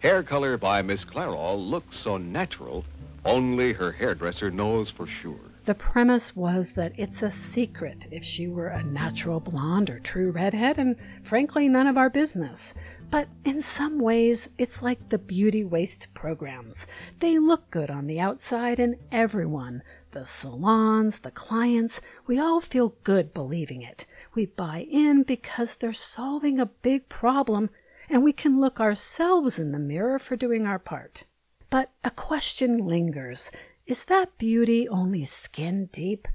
Hair 0.00 0.24
color 0.24 0.58
by 0.58 0.82
Miss 0.82 1.06
Clairol 1.06 1.70
looks 1.70 1.98
so 2.04 2.18
natural, 2.18 2.84
only 3.24 3.72
her 3.72 3.92
hairdresser 3.92 4.50
knows 4.50 4.90
for 4.90 5.06
sure. 5.06 5.53
The 5.64 5.74
premise 5.74 6.36
was 6.36 6.72
that 6.72 6.92
it's 6.98 7.22
a 7.22 7.30
secret 7.30 8.06
if 8.10 8.22
she 8.22 8.48
were 8.48 8.68
a 8.68 8.84
natural 8.84 9.40
blonde 9.40 9.88
or 9.88 9.98
true 9.98 10.30
redhead, 10.30 10.78
and 10.78 10.96
frankly, 11.22 11.70
none 11.70 11.86
of 11.86 11.96
our 11.96 12.10
business. 12.10 12.74
But 13.10 13.28
in 13.44 13.62
some 13.62 13.98
ways, 13.98 14.50
it's 14.58 14.82
like 14.82 15.08
the 15.08 15.16
beauty 15.16 15.64
waste 15.64 16.12
programs. 16.12 16.86
They 17.20 17.38
look 17.38 17.70
good 17.70 17.90
on 17.90 18.06
the 18.06 18.20
outside, 18.20 18.78
and 18.78 18.96
everyone, 19.10 19.82
the 20.10 20.26
salons, 20.26 21.20
the 21.20 21.30
clients, 21.30 22.02
we 22.26 22.38
all 22.38 22.60
feel 22.60 22.96
good 23.02 23.32
believing 23.32 23.80
it. 23.80 24.04
We 24.34 24.44
buy 24.44 24.86
in 24.90 25.22
because 25.22 25.76
they're 25.76 25.94
solving 25.94 26.60
a 26.60 26.66
big 26.66 27.08
problem, 27.08 27.70
and 28.10 28.22
we 28.22 28.34
can 28.34 28.60
look 28.60 28.80
ourselves 28.80 29.58
in 29.58 29.72
the 29.72 29.78
mirror 29.78 30.18
for 30.18 30.36
doing 30.36 30.66
our 30.66 30.78
part. 30.78 31.24
But 31.70 31.90
a 32.04 32.10
question 32.10 32.86
lingers 32.86 33.50
is 33.86 34.04
that 34.06 34.38
beauty 34.38 34.88
only 34.88 35.24
skin 35.24 35.90
deep? 35.92 36.26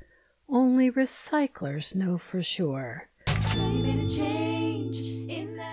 Only 0.48 0.92
recyclers 0.92 1.96
know 1.96 2.18
for 2.18 2.44
sure. 2.44 3.10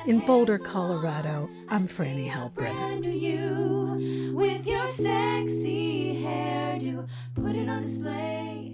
In 0.06 0.22
Boulder, 0.26 0.58
Colorado, 0.58 1.50
I'm 1.68 1.86
Franny 1.86 2.30
Halperin. 2.30 3.20
you 3.20 4.32
with 4.34 4.66
your 4.66 4.86
sexy 4.88 6.22
hairdo. 6.24 7.08
Put 7.34 7.56
it 7.56 7.68
on 7.68 7.82
display. 7.82 8.72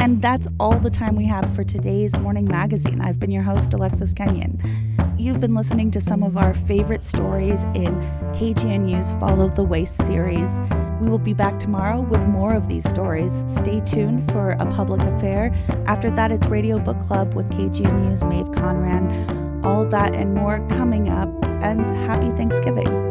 And 0.00 0.22
that's 0.22 0.46
all 0.60 0.78
the 0.78 0.90
time 0.90 1.16
we 1.16 1.26
have 1.26 1.54
for 1.56 1.64
today's 1.64 2.16
morning 2.18 2.44
magazine. 2.44 3.00
I've 3.00 3.18
been 3.18 3.30
your 3.32 3.42
host, 3.42 3.74
Alexis 3.74 4.12
Kenyon. 4.12 4.87
You've 5.18 5.40
been 5.40 5.56
listening 5.56 5.90
to 5.90 6.00
some 6.00 6.22
of 6.22 6.36
our 6.36 6.54
favorite 6.54 7.02
stories 7.02 7.64
in 7.74 7.92
KGNU's 8.36 9.18
Follow 9.18 9.48
the 9.48 9.64
Waste 9.64 9.96
series. 10.06 10.60
We 11.00 11.10
will 11.10 11.18
be 11.18 11.34
back 11.34 11.58
tomorrow 11.58 12.02
with 12.02 12.24
more 12.28 12.54
of 12.54 12.68
these 12.68 12.88
stories. 12.88 13.42
Stay 13.48 13.80
tuned 13.80 14.30
for 14.30 14.50
A 14.52 14.66
Public 14.66 15.00
Affair. 15.00 15.52
After 15.86 16.08
that, 16.12 16.30
it's 16.30 16.46
Radio 16.46 16.78
Book 16.78 17.00
Club 17.00 17.34
with 17.34 17.48
KGNU's 17.50 18.22
Maeve 18.22 18.46
Conran. 18.52 19.64
All 19.64 19.84
that 19.86 20.14
and 20.14 20.34
more 20.34 20.64
coming 20.68 21.08
up, 21.08 21.28
and 21.64 21.80
happy 21.80 22.30
Thanksgiving. 22.36 23.07